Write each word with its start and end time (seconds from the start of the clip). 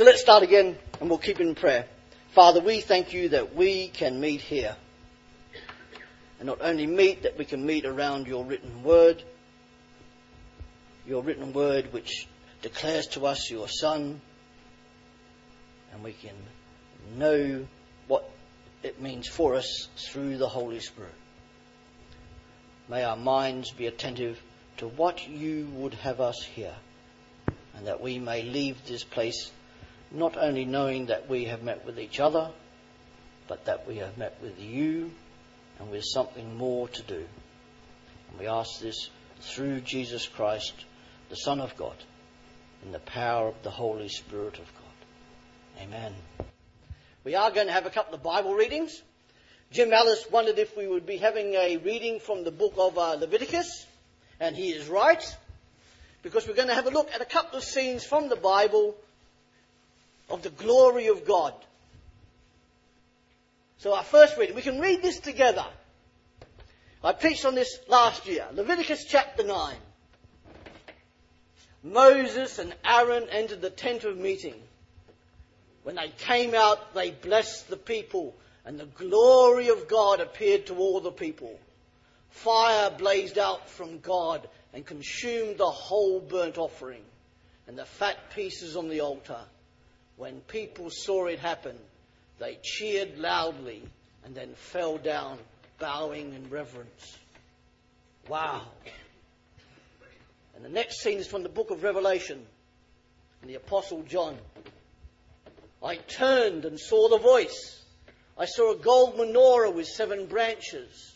So 0.00 0.06
let's 0.06 0.22
start 0.22 0.42
again 0.42 0.78
and 0.98 1.10
we'll 1.10 1.18
keep 1.18 1.40
in 1.40 1.54
prayer. 1.54 1.84
Father, 2.32 2.62
we 2.62 2.80
thank 2.80 3.12
you 3.12 3.28
that 3.28 3.54
we 3.54 3.88
can 3.88 4.18
meet 4.18 4.40
here. 4.40 4.74
And 6.38 6.46
not 6.46 6.62
only 6.62 6.86
meet, 6.86 7.24
that 7.24 7.36
we 7.36 7.44
can 7.44 7.66
meet 7.66 7.84
around 7.84 8.26
your 8.26 8.42
written 8.42 8.82
word, 8.82 9.22
your 11.06 11.22
written 11.22 11.52
word 11.52 11.92
which 11.92 12.26
declares 12.62 13.08
to 13.08 13.26
us 13.26 13.50
your 13.50 13.68
Son, 13.68 14.22
and 15.92 16.02
we 16.02 16.14
can 16.14 16.34
know 17.18 17.66
what 18.08 18.26
it 18.82 19.02
means 19.02 19.28
for 19.28 19.54
us 19.54 19.88
through 19.98 20.38
the 20.38 20.48
Holy 20.48 20.80
Spirit. 20.80 21.12
May 22.88 23.04
our 23.04 23.18
minds 23.18 23.70
be 23.72 23.86
attentive 23.86 24.40
to 24.78 24.88
what 24.88 25.28
you 25.28 25.66
would 25.74 25.92
have 25.92 26.22
us 26.22 26.42
hear, 26.42 26.74
and 27.76 27.86
that 27.86 28.00
we 28.00 28.18
may 28.18 28.42
leave 28.42 28.78
this 28.86 29.04
place 29.04 29.50
not 30.10 30.36
only 30.36 30.64
knowing 30.64 31.06
that 31.06 31.28
we 31.28 31.44
have 31.44 31.62
met 31.62 31.86
with 31.86 31.98
each 31.98 32.20
other, 32.20 32.50
but 33.48 33.64
that 33.66 33.86
we 33.86 33.96
have 33.96 34.18
met 34.18 34.36
with 34.42 34.60
you 34.60 35.10
and 35.78 35.90
with 35.90 36.04
something 36.04 36.56
more 36.56 36.88
to 36.88 37.02
do. 37.02 37.24
And 38.30 38.38
we 38.38 38.46
ask 38.46 38.80
this 38.80 39.10
through 39.40 39.80
Jesus 39.80 40.26
Christ, 40.26 40.72
the 41.28 41.36
Son 41.36 41.60
of 41.60 41.76
God, 41.76 41.96
in 42.84 42.92
the 42.92 42.98
power 42.98 43.48
of 43.48 43.62
the 43.62 43.70
Holy 43.70 44.08
Spirit 44.08 44.58
of 44.58 44.66
God. 44.74 45.82
Amen. 45.82 46.14
We 47.24 47.34
are 47.34 47.50
going 47.50 47.66
to 47.66 47.72
have 47.72 47.86
a 47.86 47.90
couple 47.90 48.14
of 48.14 48.22
Bible 48.22 48.54
readings. 48.54 49.02
Jim 49.70 49.92
Ellis 49.92 50.26
wondered 50.30 50.58
if 50.58 50.76
we 50.76 50.86
would 50.86 51.06
be 51.06 51.16
having 51.16 51.54
a 51.54 51.76
reading 51.76 52.18
from 52.18 52.44
the 52.44 52.50
book 52.50 52.74
of 52.76 52.98
uh, 52.98 53.14
Leviticus, 53.14 53.86
and 54.40 54.56
he 54.56 54.70
is 54.70 54.88
right, 54.88 55.24
because 56.22 56.46
we're 56.46 56.54
going 56.54 56.68
to 56.68 56.74
have 56.74 56.86
a 56.86 56.90
look 56.90 57.10
at 57.14 57.20
a 57.20 57.26
couple 57.26 57.58
of 57.58 57.64
scenes 57.64 58.04
from 58.04 58.28
the 58.28 58.36
Bible 58.36 58.96
of 60.30 60.42
the 60.42 60.50
glory 60.50 61.08
of 61.08 61.26
God. 61.26 61.54
So 63.78 63.94
our 63.94 64.04
first 64.04 64.36
reading, 64.36 64.54
we 64.54 64.62
can 64.62 64.78
read 64.78 65.02
this 65.02 65.18
together. 65.18 65.64
I 67.02 67.12
preached 67.12 67.44
on 67.46 67.54
this 67.54 67.78
last 67.88 68.26
year. 68.26 68.46
Leviticus 68.52 69.04
chapter 69.08 69.42
9. 69.42 69.76
Moses 71.82 72.58
and 72.58 72.74
Aaron 72.84 73.26
entered 73.30 73.62
the 73.62 73.70
tent 73.70 74.04
of 74.04 74.18
meeting. 74.18 74.54
When 75.82 75.96
they 75.96 76.12
came 76.18 76.54
out, 76.54 76.94
they 76.94 77.10
blessed 77.10 77.70
the 77.70 77.78
people, 77.78 78.34
and 78.66 78.78
the 78.78 78.84
glory 78.84 79.68
of 79.68 79.88
God 79.88 80.20
appeared 80.20 80.66
to 80.66 80.76
all 80.76 81.00
the 81.00 81.10
people. 81.10 81.58
Fire 82.28 82.90
blazed 82.90 83.38
out 83.38 83.70
from 83.70 84.00
God 84.00 84.46
and 84.74 84.84
consumed 84.84 85.56
the 85.56 85.70
whole 85.70 86.20
burnt 86.20 86.58
offering 86.58 87.02
and 87.66 87.78
the 87.78 87.86
fat 87.86 88.18
pieces 88.34 88.76
on 88.76 88.88
the 88.88 89.00
altar 89.00 89.40
when 90.20 90.40
people 90.42 90.90
saw 90.90 91.24
it 91.28 91.38
happen, 91.38 91.74
they 92.38 92.58
cheered 92.62 93.16
loudly 93.16 93.82
and 94.22 94.34
then 94.34 94.52
fell 94.54 94.98
down, 94.98 95.38
bowing 95.78 96.34
in 96.34 96.50
reverence. 96.50 97.18
Wow. 98.28 98.66
And 100.54 100.62
the 100.62 100.68
next 100.68 101.00
scene 101.00 101.16
is 101.16 101.26
from 101.26 101.42
the 101.42 101.48
book 101.48 101.70
of 101.70 101.82
Revelation 101.82 102.44
and 103.40 103.50
the 103.50 103.54
Apostle 103.54 104.02
John. 104.02 104.36
I 105.82 105.96
turned 105.96 106.66
and 106.66 106.78
saw 106.78 107.08
the 107.08 107.18
voice. 107.18 107.82
I 108.36 108.44
saw 108.44 108.74
a 108.74 108.76
gold 108.78 109.16
menorah 109.16 109.72
with 109.72 109.86
seven 109.86 110.26
branches, 110.26 111.14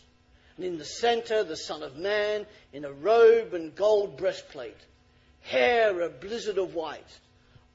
and 0.57 0.65
in 0.65 0.79
the 0.79 0.85
center 0.85 1.43
the 1.43 1.57
Son 1.57 1.83
of 1.83 1.95
Man 1.95 2.47
in 2.73 2.85
a 2.85 2.91
robe 2.91 3.53
and 3.53 3.75
gold 3.75 4.17
breastplate, 4.17 4.81
hair 5.41 6.01
a 6.01 6.09
blizzard 6.09 6.57
of 6.57 6.73
white 6.73 7.19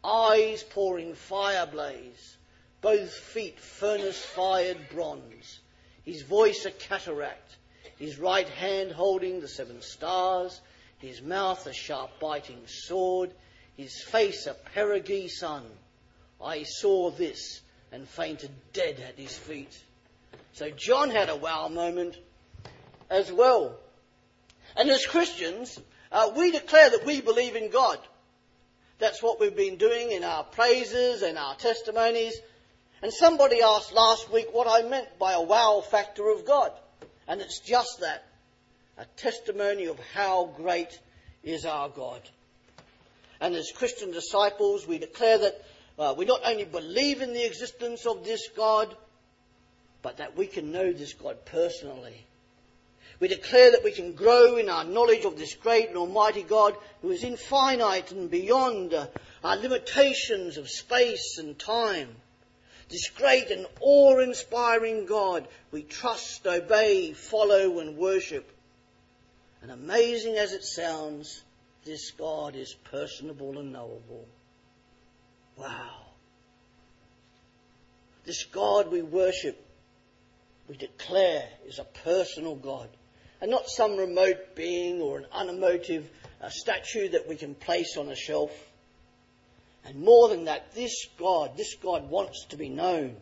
eyes 0.05 0.63
pouring 0.63 1.15
fire 1.15 1.67
blaze, 1.67 2.37
both 2.81 3.13
feet 3.13 3.59
furnace 3.61 4.19
fired 4.19 4.79
bronze, 4.91 5.61
his 6.05 6.23
voice 6.23 6.65
a 6.65 6.71
cataract, 6.71 7.57
his 7.99 8.19
right 8.19 8.49
hand 8.49 8.93
holding 8.93 9.41
the 9.41 9.49
seven 9.49 9.83
stars, 9.83 10.61
his 10.99 11.21
mouth 11.21 11.67
a 11.67 11.73
sharp 11.73 12.19
biting 12.21 12.63
sword, 12.67 13.31
his 13.77 14.03
face 14.03 14.47
a 14.47 14.55
perigee 14.55 15.29
sun. 15.29 15.65
I 16.43 16.63
saw 16.63 17.11
this 17.11 17.61
and 17.93 18.09
fainted 18.09 18.51
dead 18.73 19.01
at 19.01 19.19
his 19.19 19.37
feet. 19.37 19.79
So 20.53 20.71
John 20.71 21.11
had 21.11 21.29
a 21.29 21.37
wow 21.37 21.69
moment 21.69 22.17
as 23.09 23.31
well. 23.33 23.77
And 24.77 24.89
as 24.89 25.07
Christians, 25.07 25.79
uh, 26.13 26.31
we 26.37 26.53
declare 26.53 26.91
that 26.91 27.05
we 27.05 27.21
believe 27.21 27.57
in 27.57 27.71
God. 27.71 27.99
That's 29.01 29.23
what 29.23 29.41
we've 29.41 29.57
been 29.57 29.77
doing 29.77 30.13
in 30.13 30.25
our 30.25 30.45
praises 30.45 31.23
and 31.23 31.39
our 31.39 31.55
testimonies. 31.57 32.35
And 33.03 33.11
somebody 33.11 33.63
asked 33.63 33.95
last 33.95 34.31
week 34.31 34.49
what 34.53 34.69
I 34.69 34.87
meant 34.87 35.19
by 35.19 35.33
a 35.33 35.41
wow 35.43 35.83
factor 35.91 36.29
of 36.29 36.45
God. 36.45 36.71
And 37.27 37.41
it's 37.41 37.61
just 37.61 38.01
that 38.01 38.25
a 38.99 39.07
testimony 39.17 39.87
of 39.87 39.99
how 40.15 40.53
great 40.55 40.99
is 41.43 41.65
our 41.65 41.89
God. 41.89 42.21
And 43.41 43.55
as 43.55 43.73
Christian 43.75 44.11
disciples, 44.11 44.87
we 44.87 44.99
declare 44.99 45.39
that 45.39 45.65
uh, 45.99 46.15
we 46.17 46.27
not 46.27 46.43
only 46.45 46.65
believe 46.65 47.23
in 47.23 47.33
the 47.33 47.47
existence 47.47 48.05
of 48.05 48.23
this 48.25 48.49
God, 48.55 48.95
but 50.03 50.19
that 50.19 50.37
we 50.37 50.47
can 50.47 50.73
know 50.73 50.93
this 50.93 51.15
God 51.15 51.47
personally. 51.47 52.27
We 53.21 53.29
declare 53.29 53.73
that 53.73 53.85
we 53.85 53.93
can 53.93 54.15
grow 54.15 54.57
in 54.57 54.71
our 54.71 54.85
knowledge 54.85 55.27
of 55.27 55.37
this 55.37 55.55
great 55.55 55.89
and 55.89 55.99
almighty 55.99 56.43
God 56.43 56.75
who 57.03 57.11
is 57.11 57.23
infinite 57.23 58.13
and 58.13 58.31
beyond 58.31 58.95
uh, 58.95 59.09
our 59.45 59.57
limitations 59.57 60.57
of 60.57 60.71
space 60.71 61.37
and 61.39 61.59
time. 61.59 62.09
This 62.89 63.11
great 63.11 63.51
and 63.51 63.67
awe-inspiring 63.81 65.05
God 65.05 65.47
we 65.71 65.83
trust, 65.83 66.47
obey, 66.47 67.13
follow 67.13 67.79
and 67.81 67.99
worship. 67.99 68.51
And 69.61 69.71
amazing 69.71 70.37
as 70.37 70.55
it 70.55 70.65
sounds, 70.65 71.43
this 71.85 72.13
God 72.13 72.57
is 72.57 72.75
personable 72.91 73.59
and 73.59 73.71
knowable. 73.71 74.27
Wow. 75.59 76.07
This 78.25 78.45
God 78.45 78.91
we 78.91 79.03
worship, 79.03 79.63
we 80.69 80.79
declare 80.79 81.47
is 81.67 81.79
a 81.79 81.85
personal 81.85 82.55
God 82.55 82.89
and 83.41 83.51
not 83.51 83.69
some 83.69 83.97
remote 83.97 84.55
being 84.55 85.01
or 85.01 85.19
an 85.19 85.27
unemotive 85.33 86.09
uh, 86.43 86.49
statue 86.51 87.09
that 87.11 87.29
we 87.29 87.37
can 87.37 87.55
place 87.55 87.97
on 87.97 88.09
a 88.09 88.17
shelf. 88.17 88.53
And 89.85 90.03
more 90.03 90.29
than 90.29 90.45
that, 90.45 90.75
this 90.75 91.07
God, 91.19 91.57
this 91.57 91.75
God 91.77 92.11
wants 92.11 92.47
to 92.51 92.57
be 92.57 92.69
known. 92.69 93.17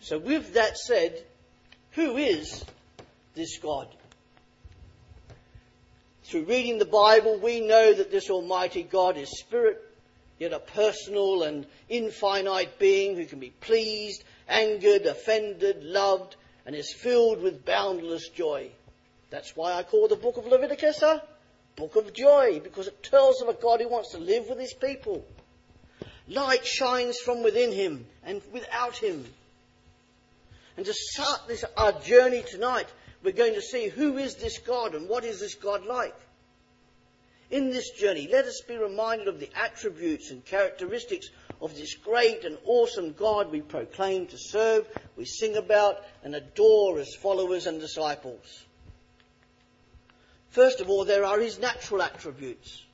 So, 0.00 0.18
with 0.18 0.54
that 0.54 0.76
said, 0.78 1.22
who 1.92 2.16
is 2.16 2.64
this 3.34 3.58
God? 3.58 3.88
Through 6.24 6.44
reading 6.44 6.78
the 6.78 6.86
Bible, 6.86 7.38
we 7.38 7.60
know 7.60 7.92
that 7.92 8.10
this 8.10 8.30
Almighty 8.30 8.82
God 8.82 9.18
is 9.18 9.38
Spirit, 9.38 9.80
yet 10.38 10.52
a 10.52 10.58
personal 10.58 11.42
and 11.42 11.66
infinite 11.88 12.78
being 12.78 13.14
who 13.14 13.26
can 13.26 13.40
be 13.40 13.50
pleased, 13.50 14.24
angered, 14.48 15.06
offended, 15.06 15.84
loved, 15.84 16.36
and 16.66 16.74
is 16.74 16.92
filled 16.92 17.42
with 17.42 17.64
boundless 17.64 18.28
joy. 18.28 18.70
That's 19.30 19.56
why 19.56 19.74
I 19.74 19.82
call 19.82 20.08
the 20.08 20.16
book 20.16 20.36
of 20.36 20.46
Leviticus 20.46 21.02
a 21.02 21.22
book 21.76 21.96
of 21.96 22.12
joy, 22.12 22.60
because 22.62 22.86
it 22.86 23.02
tells 23.02 23.42
of 23.42 23.48
a 23.48 23.54
God 23.54 23.80
who 23.80 23.88
wants 23.88 24.12
to 24.12 24.18
live 24.18 24.48
with 24.48 24.58
his 24.58 24.72
people. 24.72 25.24
Light 26.28 26.64
shines 26.64 27.18
from 27.18 27.42
within 27.42 27.72
him 27.72 28.06
and 28.24 28.40
without 28.52 28.96
him. 28.96 29.24
And 30.76 30.86
to 30.86 30.94
start 30.94 31.42
this 31.46 31.64
our 31.76 31.92
journey 32.00 32.42
tonight, 32.48 32.86
we're 33.22 33.32
going 33.32 33.54
to 33.54 33.62
see 33.62 33.88
who 33.88 34.18
is 34.18 34.36
this 34.36 34.58
God 34.58 34.94
and 34.94 35.08
what 35.08 35.24
is 35.24 35.40
this 35.40 35.54
God 35.54 35.84
like. 35.84 36.14
In 37.50 37.70
this 37.70 37.90
journey, 37.90 38.28
let 38.30 38.46
us 38.46 38.62
be 38.66 38.76
reminded 38.76 39.28
of 39.28 39.38
the 39.38 39.50
attributes 39.56 40.30
and 40.30 40.44
characteristics 40.44 41.28
of 41.64 41.74
this 41.74 41.94
great 41.94 42.44
and 42.44 42.58
awesome 42.66 43.14
God 43.14 43.50
we 43.50 43.62
proclaim 43.62 44.26
to 44.26 44.36
serve, 44.36 44.86
we 45.16 45.24
sing 45.24 45.56
about, 45.56 46.04
and 46.22 46.34
adore 46.34 46.98
as 46.98 47.14
followers 47.14 47.66
and 47.66 47.80
disciples. 47.80 48.64
First 50.50 50.82
of 50.82 50.90
all, 50.90 51.06
there 51.06 51.24
are 51.24 51.40
his 51.40 51.58
natural 51.58 52.02
attributes. 52.02 52.84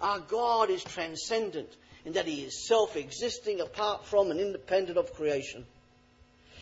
Our 0.00 0.20
God 0.20 0.70
is 0.70 0.82
transcendent 0.82 1.68
in 2.06 2.14
that 2.14 2.26
he 2.26 2.42
is 2.42 2.66
self 2.66 2.96
existing 2.96 3.60
apart 3.60 4.06
from 4.06 4.30
and 4.30 4.40
independent 4.40 4.96
of 4.96 5.12
creation. 5.12 5.66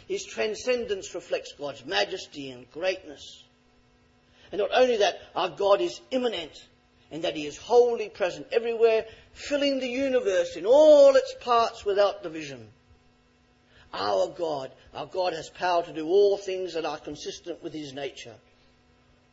His 0.08 0.24
transcendence 0.24 1.14
reflects 1.14 1.52
God's 1.52 1.86
majesty 1.86 2.50
and 2.50 2.68
greatness. 2.72 3.44
And 4.50 4.58
not 4.58 4.70
only 4.74 4.96
that, 4.96 5.20
our 5.36 5.50
God 5.50 5.80
is 5.80 6.00
immanent 6.10 6.64
in 7.14 7.20
that 7.20 7.36
he 7.36 7.46
is 7.46 7.56
wholly 7.56 8.08
present 8.08 8.44
everywhere, 8.50 9.06
filling 9.32 9.78
the 9.78 9.88
universe 9.88 10.56
in 10.56 10.66
all 10.66 11.14
its 11.14 11.32
parts 11.40 11.84
without 11.84 12.24
division. 12.24 12.66
Our 13.92 14.26
God, 14.36 14.72
our 14.92 15.06
God 15.06 15.32
has 15.32 15.48
power 15.48 15.84
to 15.84 15.92
do 15.92 16.08
all 16.08 16.36
things 16.36 16.74
that 16.74 16.84
are 16.84 16.98
consistent 16.98 17.62
with 17.62 17.72
his 17.72 17.92
nature. 17.92 18.34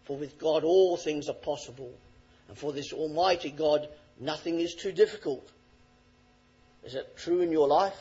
For 0.03 0.15
with 0.15 0.37
God 0.37 0.63
all 0.63 0.95
things 0.95 1.27
are 1.27 1.33
possible. 1.33 1.91
And 2.49 2.55
for 2.55 2.71
this 2.71 2.93
Almighty 2.93 3.49
God, 3.49 3.89
nothing 4.19 4.59
is 4.59 4.75
too 4.75 4.91
difficult. 4.91 5.49
Is 6.85 6.93
that 6.93 7.17
true 7.17 7.41
in 7.41 7.51
your 7.51 7.67
life? 7.67 7.97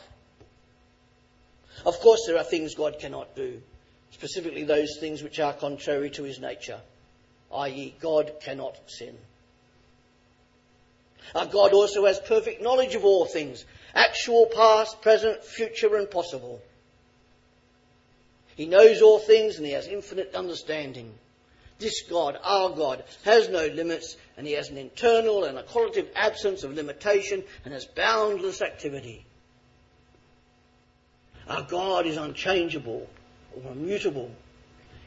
Of 1.87 1.99
course, 2.01 2.25
there 2.27 2.37
are 2.37 2.43
things 2.43 2.75
God 2.75 2.99
cannot 2.99 3.35
do, 3.35 3.59
specifically 4.11 4.63
those 4.63 4.99
things 4.99 5.23
which 5.23 5.39
are 5.39 5.53
contrary 5.53 6.11
to 6.11 6.23
his 6.23 6.39
nature, 6.39 6.81
i.e., 7.51 7.95
God 7.99 8.33
cannot 8.43 8.77
sin. 8.85 9.17
Our 11.35 11.45
God 11.45 11.73
also 11.73 12.05
has 12.05 12.19
perfect 12.19 12.61
knowledge 12.61 12.95
of 12.95 13.05
all 13.05 13.25
things, 13.25 13.65
actual, 13.93 14.47
past, 14.47 15.01
present, 15.01 15.43
future, 15.43 15.95
and 15.95 16.09
possible. 16.09 16.61
He 18.55 18.65
knows 18.65 19.01
all 19.01 19.19
things 19.19 19.57
and 19.57 19.65
he 19.65 19.71
has 19.71 19.87
infinite 19.87 20.35
understanding. 20.35 21.13
This 21.79 22.03
God, 22.03 22.37
our 22.43 22.69
God, 22.69 23.03
has 23.23 23.49
no 23.49 23.65
limits 23.65 24.15
and 24.37 24.45
he 24.45 24.53
has 24.53 24.69
an 24.69 24.77
internal 24.77 25.45
and 25.45 25.57
a 25.57 25.63
qualitative 25.63 26.11
absence 26.15 26.63
of 26.63 26.75
limitation 26.75 27.43
and 27.65 27.73
has 27.73 27.85
boundless 27.85 28.61
activity. 28.61 29.25
Our 31.47 31.63
God 31.63 32.05
is 32.05 32.17
unchangeable 32.17 33.07
or 33.55 33.71
immutable. 33.71 34.29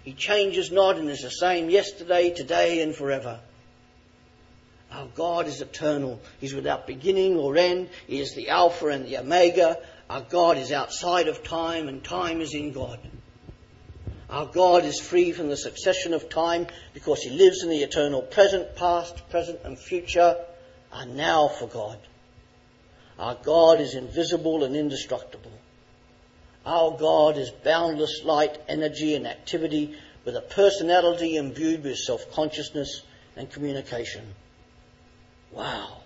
He 0.02 0.12
changes 0.12 0.72
not 0.72 0.96
and 0.99 1.08
is 1.08 1.22
the 1.22 1.31
same 1.31 1.70
yesterday, 1.70 2.31
today, 2.34 2.82
and 2.82 2.94
forever. 2.94 3.40
Our 4.94 5.06
God 5.06 5.49
is 5.49 5.61
eternal. 5.61 6.20
He's 6.41 6.55
without 6.55 6.87
beginning 6.87 7.37
or 7.37 7.56
end. 7.56 7.88
He 8.06 8.20
is 8.20 8.32
the 8.35 8.50
Alpha 8.50 8.87
and 8.87 9.05
the 9.05 9.19
Omega. 9.19 9.76
Our 10.08 10.20
God 10.20 10.56
is 10.56 10.70
outside 10.70 11.26
of 11.26 11.43
time 11.43 11.88
and 11.88 12.05
time 12.05 12.41
is 12.41 12.55
in 12.55 12.73
God. 12.73 13.00
Our 14.31 14.46
God 14.46 14.85
is 14.85 15.00
free 15.00 15.32
from 15.32 15.49
the 15.49 15.56
succession 15.56 16.14
of 16.14 16.29
time 16.29 16.69
because 16.93 17.20
he 17.23 17.31
lives 17.31 17.64
in 17.64 17.70
the 17.70 17.82
eternal 17.82 18.23
present, 18.23 18.76
past, 18.76 19.29
present, 19.31 19.61
and 19.64 19.76
future 19.76 20.37
are 20.93 21.06
now 21.06 21.49
for 21.49 21.67
God. 21.67 21.99
Our 23.19 23.35
God 23.35 23.81
is 23.81 23.97
invisible 23.97 24.62
and 24.62 24.76
indestructible. 24.76 25.52
Our 26.64 26.97
God 26.97 27.37
is 27.37 27.50
boundless 27.50 28.23
light, 28.23 28.58
energy, 28.69 29.17
and 29.17 29.26
activity 29.26 29.97
with 30.25 30.37
a 30.37 30.40
personality 30.40 31.37
imbued 31.37 31.82
with 31.82 31.99
self 31.99 32.31
consciousness 32.31 33.02
and 33.37 33.50
communication. 33.50 34.35
Wow. 35.55 35.99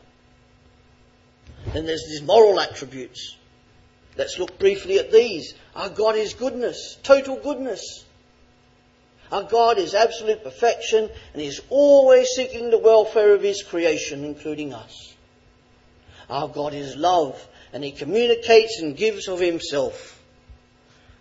Then 1.72 1.86
there's 1.86 2.06
these 2.06 2.22
moral 2.22 2.60
attributes. 2.60 3.36
Let's 4.16 4.38
look 4.38 4.58
briefly 4.58 4.98
at 4.98 5.12
these. 5.12 5.54
Our 5.74 5.88
God 5.88 6.16
is 6.16 6.34
goodness, 6.34 6.98
total 7.02 7.36
goodness. 7.36 8.04
Our 9.30 9.44
God 9.44 9.78
is 9.78 9.94
absolute 9.94 10.42
perfection 10.42 11.10
and 11.32 11.42
He 11.42 11.48
is 11.48 11.60
always 11.68 12.28
seeking 12.28 12.70
the 12.70 12.78
welfare 12.78 13.34
of 13.34 13.42
His 13.42 13.62
creation, 13.62 14.24
including 14.24 14.72
us. 14.72 15.14
Our 16.28 16.48
God 16.48 16.74
is 16.74 16.96
love 16.96 17.46
and 17.72 17.84
He 17.84 17.92
communicates 17.92 18.80
and 18.80 18.96
gives 18.96 19.28
of 19.28 19.40
Himself. 19.40 20.20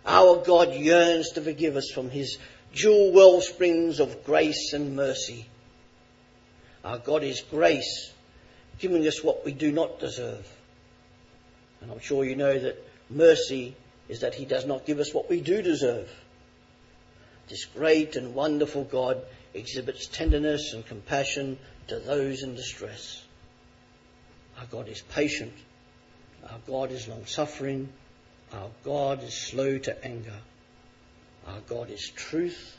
Our 0.04 0.42
God 0.44 0.74
yearns 0.74 1.32
to 1.32 1.42
forgive 1.42 1.76
us 1.76 1.90
from 1.94 2.10
His 2.10 2.38
dual 2.74 3.12
well 3.12 3.40
springs 3.40 4.00
of 4.00 4.24
grace 4.24 4.72
and 4.72 4.96
mercy. 4.96 5.46
Our 6.84 6.98
God 6.98 7.22
is 7.22 7.42
grace, 7.42 8.12
giving 8.78 9.06
us 9.06 9.22
what 9.22 9.44
we 9.44 9.52
do 9.52 9.72
not 9.72 10.00
deserve. 10.00 10.46
And 11.80 11.90
I'm 11.90 12.00
sure 12.00 12.24
you 12.24 12.36
know 12.36 12.58
that 12.58 12.82
mercy 13.10 13.74
is 14.08 14.20
that 14.20 14.34
He 14.34 14.44
does 14.44 14.66
not 14.66 14.86
give 14.86 14.98
us 14.98 15.12
what 15.12 15.28
we 15.28 15.40
do 15.40 15.62
deserve. 15.62 16.10
This 17.48 17.64
great 17.64 18.16
and 18.16 18.34
wonderful 18.34 18.84
God 18.84 19.22
exhibits 19.54 20.06
tenderness 20.06 20.72
and 20.74 20.84
compassion 20.84 21.58
to 21.88 21.98
those 21.98 22.42
in 22.42 22.54
distress. 22.54 23.22
Our 24.58 24.66
God 24.66 24.88
is 24.88 25.00
patient. 25.00 25.54
Our 26.48 26.58
God 26.66 26.92
is 26.92 27.08
long 27.08 27.26
suffering. 27.26 27.88
Our 28.52 28.70
God 28.84 29.22
is 29.22 29.34
slow 29.34 29.78
to 29.78 30.04
anger. 30.04 30.40
Our 31.46 31.60
God 31.60 31.90
is 31.90 32.08
truth. 32.10 32.76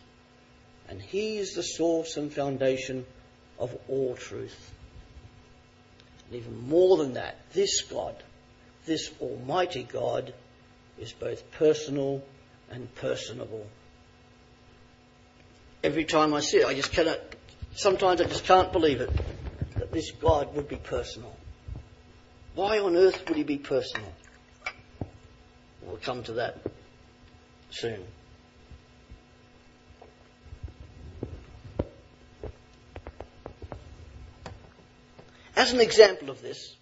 And 0.87 1.01
He 1.01 1.37
is 1.37 1.53
the 1.53 1.63
source 1.63 2.17
and 2.17 2.31
foundation 2.31 3.05
of 3.57 3.75
all 3.87 4.15
truth. 4.15 4.73
And 6.29 6.39
even 6.39 6.69
more 6.69 6.97
than 6.97 7.13
that, 7.13 7.37
this 7.53 7.81
God, 7.81 8.15
this 8.85 9.11
Almighty 9.19 9.83
God, 9.83 10.33
is 10.99 11.11
both 11.11 11.49
personal 11.51 12.23
and 12.69 12.93
personable 12.95 13.65
every 15.83 16.05
time 16.05 16.33
I 16.33 16.41
see 16.41 16.57
it. 16.57 16.67
I 16.67 16.73
just 16.73 16.91
cannot, 16.91 17.19
sometimes 17.73 18.21
I 18.21 18.25
just 18.25 18.43
can't 18.45 18.71
believe 18.71 19.01
it, 19.01 19.11
that 19.77 19.91
this 19.91 20.11
God 20.11 20.55
would 20.55 20.67
be 20.67 20.75
personal. 20.75 21.35
Why 22.55 22.79
on 22.79 22.95
earth 22.95 23.27
would 23.27 23.37
he 23.37 23.43
be 23.43 23.57
personal? 23.57 24.11
We'll 25.81 25.97
come 25.97 26.23
to 26.23 26.33
that 26.33 26.57
soon. 27.71 28.03
As 35.59 35.73
an 35.73 35.81
example 35.81 36.29
of 36.29 36.41
this, 36.41 36.73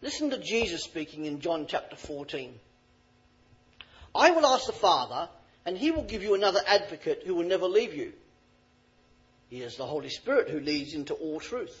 listen 0.00 0.30
to 0.30 0.38
Jesus 0.38 0.84
speaking 0.84 1.26
in 1.26 1.40
John 1.40 1.66
chapter 1.68 1.96
14. 1.96 2.58
I 4.14 4.30
will 4.30 4.46
ask 4.46 4.64
the 4.64 4.72
Father, 4.72 5.28
and 5.66 5.76
he 5.76 5.90
will 5.90 6.04
give 6.04 6.22
you 6.22 6.32
another 6.32 6.62
advocate 6.66 7.24
who 7.26 7.34
will 7.34 7.44
never 7.44 7.66
leave 7.66 7.92
you. 7.92 8.14
He 9.50 9.60
is 9.60 9.76
the 9.76 9.84
Holy 9.84 10.08
Spirit 10.08 10.48
who 10.48 10.60
leads 10.60 10.94
into 10.94 11.12
all 11.12 11.40
truth. 11.40 11.78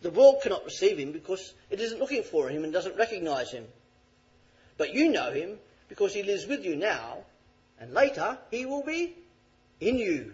The 0.00 0.10
world 0.10 0.36
cannot 0.42 0.64
receive 0.64 0.98
him 0.98 1.12
because 1.12 1.52
it 1.68 1.78
isn't 1.78 2.00
looking 2.00 2.22
for 2.22 2.48
him 2.48 2.64
and 2.64 2.72
doesn't 2.72 2.96
recognize 2.96 3.50
him. 3.50 3.66
But 4.78 4.94
you 4.94 5.10
know 5.10 5.30
him 5.30 5.58
because 5.90 6.14
he 6.14 6.22
lives 6.22 6.46
with 6.46 6.64
you 6.64 6.74
now, 6.74 7.18
and 7.78 7.92
later 7.92 8.38
he 8.50 8.64
will 8.64 8.82
be 8.82 9.14
in 9.78 9.98
you. 9.98 10.32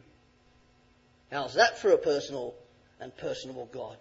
How's 1.32 1.54
that 1.54 1.80
for 1.80 1.90
a 1.90 1.98
personal 1.98 2.54
and 3.00 3.16
personable 3.16 3.68
God 3.72 3.96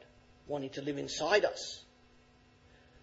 wanting 0.48 0.70
to 0.72 0.82
live 0.82 0.98
inside 0.98 1.46
us? 1.46 1.84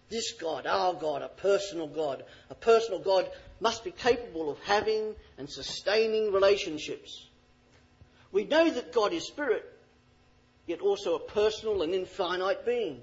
This 0.09 0.33
God, 0.33 0.67
our 0.67 0.93
God, 0.93 1.21
a 1.21 1.29
personal 1.29 1.87
God, 1.87 2.23
a 2.49 2.55
personal 2.55 2.99
God 2.99 3.29
must 3.59 3.83
be 3.83 3.91
capable 3.91 4.49
of 4.49 4.59
having 4.59 5.15
and 5.37 5.49
sustaining 5.49 6.33
relationships 6.33 7.27
we 8.31 8.45
know 8.45 8.69
that 8.69 8.93
God 8.93 9.13
is 9.13 9.25
spirit, 9.25 9.65
yet 10.65 10.81
also 10.81 11.15
a 11.15 11.19
personal 11.19 11.81
and 11.81 11.93
infinite 11.93 12.65
being. 12.65 13.01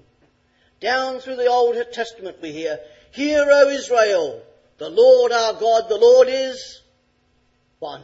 Down 0.79 1.19
through 1.19 1.35
the 1.35 1.47
Old 1.47 1.75
Testament 1.91 2.37
we 2.41 2.51
hear, 2.51 2.79
Hear, 3.11 3.45
O 3.49 3.69
Israel, 3.69 4.41
the 4.77 4.89
Lord 4.89 5.31
our 5.31 5.53
God, 5.53 5.89
the 5.89 5.97
Lord 5.97 6.27
is 6.29 6.81
one. 7.79 8.03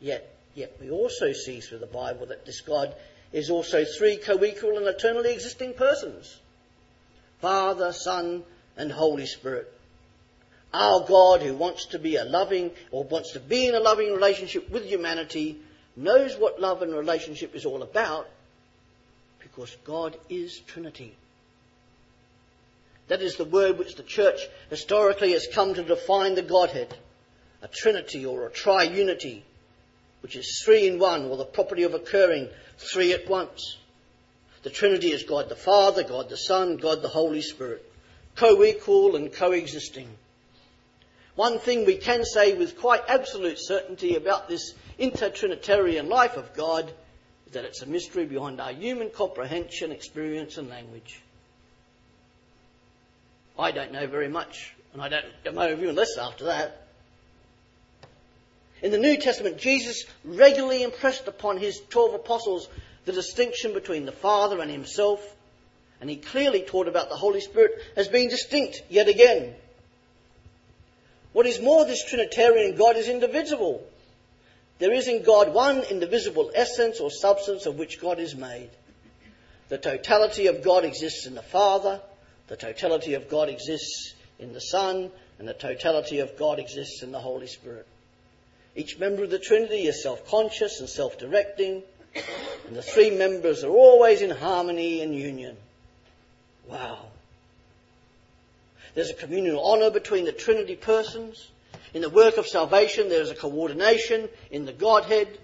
Yet, 0.00 0.36
yet 0.54 0.76
we 0.80 0.90
also 0.90 1.32
see 1.32 1.60
through 1.60 1.78
the 1.78 1.86
Bible 1.86 2.26
that 2.26 2.46
this 2.46 2.60
God 2.60 2.94
is 3.34 3.50
also 3.50 3.84
three 3.84 4.16
co-equal 4.16 4.78
and 4.78 4.86
eternally 4.86 5.34
existing 5.34 5.74
persons. 5.74 6.38
Father, 7.40 7.92
Son, 7.92 8.44
and 8.76 8.90
Holy 8.90 9.26
Spirit. 9.26 9.70
Our 10.72 11.04
God, 11.06 11.42
who 11.42 11.54
wants 11.54 11.86
to 11.86 11.98
be 11.98 12.16
a 12.16 12.24
loving 12.24 12.70
or 12.92 13.04
wants 13.04 13.32
to 13.32 13.40
be 13.40 13.66
in 13.66 13.74
a 13.74 13.80
loving 13.80 14.12
relationship 14.12 14.70
with 14.70 14.84
humanity, 14.84 15.58
knows 15.96 16.36
what 16.36 16.60
love 16.60 16.82
and 16.82 16.94
relationship 16.94 17.56
is 17.56 17.66
all 17.66 17.82
about 17.82 18.28
because 19.40 19.76
God 19.84 20.16
is 20.30 20.60
Trinity. 20.60 21.14
That 23.08 23.20
is 23.20 23.36
the 23.36 23.44
word 23.44 23.78
which 23.78 23.96
the 23.96 24.02
church 24.04 24.40
historically 24.70 25.32
has 25.32 25.48
come 25.52 25.74
to 25.74 25.82
define 25.82 26.36
the 26.36 26.42
Godhead 26.42 26.96
a 27.62 27.68
Trinity 27.68 28.26
or 28.26 28.46
a 28.46 28.50
triunity, 28.50 29.42
which 30.24 30.36
is 30.36 30.62
three 30.64 30.86
in 30.86 30.98
one 30.98 31.26
or 31.26 31.36
the 31.36 31.44
property 31.44 31.82
of 31.82 31.92
occurring 31.92 32.48
three 32.78 33.12
at 33.12 33.28
once. 33.28 33.76
The 34.62 34.70
Trinity 34.70 35.12
is 35.12 35.22
God 35.22 35.50
the 35.50 35.54
Father, 35.54 36.02
God 36.02 36.30
the 36.30 36.38
Son, 36.38 36.78
God 36.78 37.02
the 37.02 37.08
Holy 37.08 37.42
Spirit, 37.42 37.84
co 38.34 38.64
equal 38.64 39.16
and 39.16 39.30
coexisting. 39.30 40.08
One 41.34 41.58
thing 41.58 41.84
we 41.84 41.98
can 41.98 42.24
say 42.24 42.54
with 42.54 42.80
quite 42.80 43.02
absolute 43.06 43.58
certainty 43.58 44.16
about 44.16 44.48
this 44.48 44.72
intertrinitarian 44.98 46.08
life 46.08 46.38
of 46.38 46.54
God 46.54 46.90
is 47.46 47.52
that 47.52 47.66
it's 47.66 47.82
a 47.82 47.86
mystery 47.86 48.24
beyond 48.24 48.62
our 48.62 48.72
human 48.72 49.10
comprehension, 49.10 49.92
experience, 49.92 50.56
and 50.56 50.70
language. 50.70 51.20
I 53.58 53.72
don't 53.72 53.92
know 53.92 54.06
very 54.06 54.28
much, 54.28 54.74
and 54.94 55.02
I 55.02 55.10
don't 55.10 55.54
know 55.54 55.70
even 55.70 55.94
less 55.94 56.16
after 56.16 56.46
that. 56.46 56.83
In 58.84 58.90
the 58.90 58.98
New 58.98 59.16
Testament, 59.16 59.56
Jesus 59.56 60.04
regularly 60.26 60.82
impressed 60.82 61.26
upon 61.26 61.56
his 61.56 61.80
12 61.88 62.16
apostles 62.16 62.68
the 63.06 63.12
distinction 63.12 63.72
between 63.72 64.04
the 64.04 64.12
Father 64.12 64.60
and 64.60 64.70
himself, 64.70 65.20
and 66.02 66.10
he 66.10 66.16
clearly 66.16 66.60
taught 66.60 66.86
about 66.86 67.08
the 67.08 67.16
Holy 67.16 67.40
Spirit 67.40 67.72
as 67.96 68.08
being 68.08 68.28
distinct 68.28 68.82
yet 68.90 69.08
again. 69.08 69.54
What 71.32 71.46
is 71.46 71.62
more, 71.62 71.86
this 71.86 72.04
Trinitarian 72.04 72.76
God 72.76 72.98
is 72.98 73.08
indivisible. 73.08 73.82
There 74.80 74.92
is 74.92 75.08
in 75.08 75.22
God 75.22 75.54
one 75.54 75.82
indivisible 75.84 76.52
essence 76.54 77.00
or 77.00 77.10
substance 77.10 77.64
of 77.64 77.78
which 77.78 78.02
God 78.02 78.18
is 78.18 78.34
made. 78.34 78.68
The 79.70 79.78
totality 79.78 80.48
of 80.48 80.62
God 80.62 80.84
exists 80.84 81.24
in 81.24 81.34
the 81.34 81.42
Father, 81.42 82.02
The 82.48 82.56
totality 82.58 83.14
of 83.14 83.30
God 83.30 83.48
exists 83.48 84.12
in 84.38 84.52
the 84.52 84.60
Son, 84.60 85.10
and 85.38 85.48
the 85.48 85.54
totality 85.54 86.18
of 86.18 86.36
God 86.36 86.58
exists 86.58 87.02
in 87.02 87.12
the 87.12 87.18
Holy 87.18 87.46
Spirit. 87.46 87.86
Each 88.76 88.98
member 88.98 89.24
of 89.24 89.30
the 89.30 89.38
Trinity 89.38 89.86
is 89.86 90.02
self 90.02 90.28
conscious 90.28 90.80
and 90.80 90.88
self 90.88 91.18
directing, 91.18 91.82
and 92.66 92.76
the 92.76 92.82
three 92.82 93.10
members 93.10 93.62
are 93.64 93.70
always 93.70 94.20
in 94.20 94.30
harmony 94.30 95.00
and 95.00 95.14
union. 95.14 95.56
Wow. 96.68 97.06
There's 98.94 99.10
a 99.10 99.14
communal 99.14 99.64
honour 99.64 99.90
between 99.90 100.24
the 100.24 100.32
Trinity 100.32 100.76
persons. 100.76 101.50
In 101.92 102.02
the 102.02 102.10
work 102.10 102.36
of 102.36 102.46
salvation, 102.46 103.08
there 103.08 103.22
is 103.22 103.30
a 103.30 103.34
coordination 103.36 104.28
in 104.50 104.64
the 104.64 104.72
Godhead. 104.72 105.38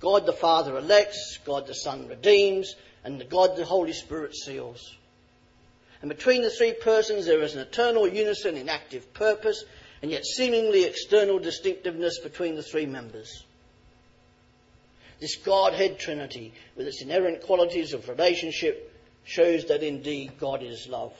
God 0.00 0.26
the 0.26 0.32
Father 0.32 0.76
elects, 0.76 1.38
God 1.44 1.66
the 1.66 1.74
Son 1.74 2.08
redeems, 2.08 2.74
and 3.04 3.20
the 3.20 3.24
God 3.24 3.56
the 3.56 3.64
Holy 3.64 3.92
Spirit 3.92 4.34
seals. 4.34 4.96
And 6.00 6.08
between 6.08 6.42
the 6.42 6.50
three 6.50 6.72
persons, 6.72 7.26
there 7.26 7.42
is 7.42 7.54
an 7.54 7.60
eternal 7.60 8.08
unison 8.08 8.56
in 8.56 8.68
active 8.68 9.14
purpose, 9.14 9.64
and 10.02 10.10
yet 10.10 10.26
seemingly 10.26 10.84
external 10.84 11.38
distinctiveness 11.38 12.18
between 12.18 12.56
the 12.56 12.62
three 12.62 12.86
members. 12.86 13.44
This 15.20 15.36
Godhead 15.36 16.00
Trinity, 16.00 16.52
with 16.76 16.88
its 16.88 17.00
inherent 17.00 17.42
qualities 17.42 17.92
of 17.92 18.08
relationship, 18.08 18.92
shows 19.24 19.66
that 19.66 19.84
indeed 19.84 20.32
God 20.40 20.64
is 20.64 20.88
love, 20.88 21.14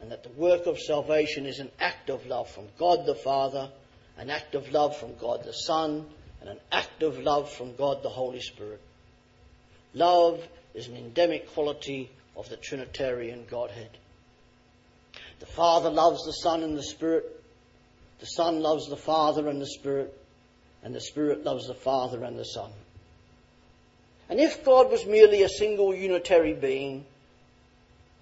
and 0.00 0.10
that 0.10 0.24
the 0.24 0.30
work 0.30 0.66
of 0.66 0.80
salvation 0.80 1.46
is 1.46 1.60
an 1.60 1.70
act 1.78 2.10
of 2.10 2.26
love 2.26 2.50
from 2.50 2.64
God 2.76 3.06
the 3.06 3.14
Father, 3.14 3.70
an 4.18 4.30
act 4.30 4.56
of 4.56 4.72
love 4.72 4.96
from 4.96 5.16
God 5.16 5.44
the 5.44 5.52
Son, 5.52 6.04
and 6.40 6.50
an 6.50 6.58
act 6.72 7.04
of 7.04 7.18
love 7.20 7.52
from 7.52 7.76
God 7.76 8.02
the 8.02 8.08
Holy 8.08 8.40
Spirit. 8.40 8.80
Love 9.94 10.44
is 10.74 10.88
an 10.88 10.96
endemic 10.96 11.52
quality 11.52 12.10
of 12.36 12.48
the 12.48 12.56
Trinitarian 12.56 13.44
Godhead. 13.48 13.90
The 15.38 15.46
Father 15.46 15.90
loves 15.90 16.24
the 16.24 16.32
Son 16.32 16.62
and 16.62 16.76
the 16.76 16.82
Spirit. 16.82 17.39
The 18.20 18.26
Son 18.26 18.60
loves 18.60 18.88
the 18.88 18.96
Father 18.96 19.48
and 19.48 19.60
the 19.60 19.66
Spirit. 19.66 20.16
And 20.82 20.94
the 20.94 21.00
Spirit 21.00 21.44
loves 21.44 21.66
the 21.66 21.74
Father 21.74 22.22
and 22.24 22.38
the 22.38 22.44
Son. 22.44 22.70
And 24.28 24.38
if 24.38 24.64
God 24.64 24.90
was 24.90 25.04
merely 25.04 25.42
a 25.42 25.48
single 25.48 25.94
unitary 25.94 26.54
being, 26.54 27.04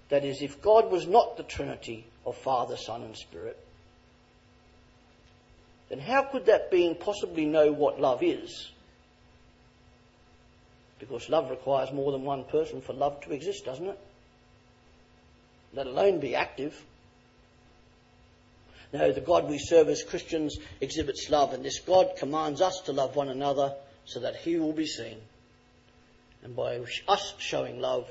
that 0.09 0.25
is, 0.25 0.41
if 0.41 0.61
God 0.61 0.91
was 0.91 1.07
not 1.07 1.37
the 1.37 1.43
Trinity 1.43 2.05
of 2.25 2.35
Father, 2.35 2.75
Son, 2.75 3.03
and 3.03 3.15
Spirit, 3.15 3.57
then 5.89 5.99
how 5.99 6.23
could 6.23 6.47
that 6.47 6.71
being 6.71 6.95
possibly 6.95 7.45
know 7.45 7.71
what 7.71 7.99
love 7.99 8.23
is? 8.23 8.71
Because 10.99 11.29
love 11.29 11.49
requires 11.49 11.91
more 11.91 12.11
than 12.11 12.23
one 12.23 12.43
person 12.43 12.81
for 12.81 12.93
love 12.93 13.21
to 13.21 13.31
exist, 13.31 13.65
doesn't 13.65 13.87
it? 13.87 13.99
Let 15.73 15.87
alone 15.87 16.19
be 16.19 16.35
active. 16.35 16.75
No, 18.91 19.11
the 19.11 19.21
God 19.21 19.47
we 19.47 19.59
serve 19.59 19.87
as 19.89 20.03
Christians 20.03 20.57
exhibits 20.81 21.29
love, 21.29 21.53
and 21.53 21.63
this 21.63 21.79
God 21.79 22.15
commands 22.17 22.59
us 22.59 22.81
to 22.85 22.93
love 22.93 23.15
one 23.15 23.29
another 23.29 23.75
so 24.05 24.21
that 24.21 24.37
He 24.37 24.57
will 24.57 24.73
be 24.73 24.87
seen. 24.87 25.17
And 26.43 26.55
by 26.55 26.79
us 27.07 27.33
showing 27.37 27.79
love, 27.79 28.09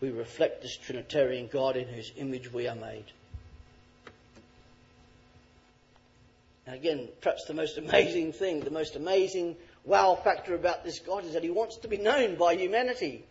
we 0.00 0.10
reflect 0.10 0.60
this 0.60 0.76
Trinitarian 0.76 1.48
God 1.50 1.76
in 1.76 1.88
whose 1.88 2.12
image 2.16 2.52
we 2.52 2.68
are 2.68 2.74
made. 2.74 3.04
Now 6.66 6.74
again, 6.74 7.08
perhaps 7.20 7.44
the 7.46 7.54
most 7.54 7.78
amazing 7.78 8.32
thing, 8.32 8.60
the 8.60 8.70
most 8.70 8.96
amazing 8.96 9.56
wow 9.84 10.18
factor 10.22 10.54
about 10.54 10.84
this 10.84 10.98
God 10.98 11.24
is 11.24 11.32
that 11.32 11.42
He 11.42 11.50
wants 11.50 11.76
to 11.78 11.88
be 11.88 11.96
known 11.96 12.36
by 12.36 12.56
humanity, 12.56 13.24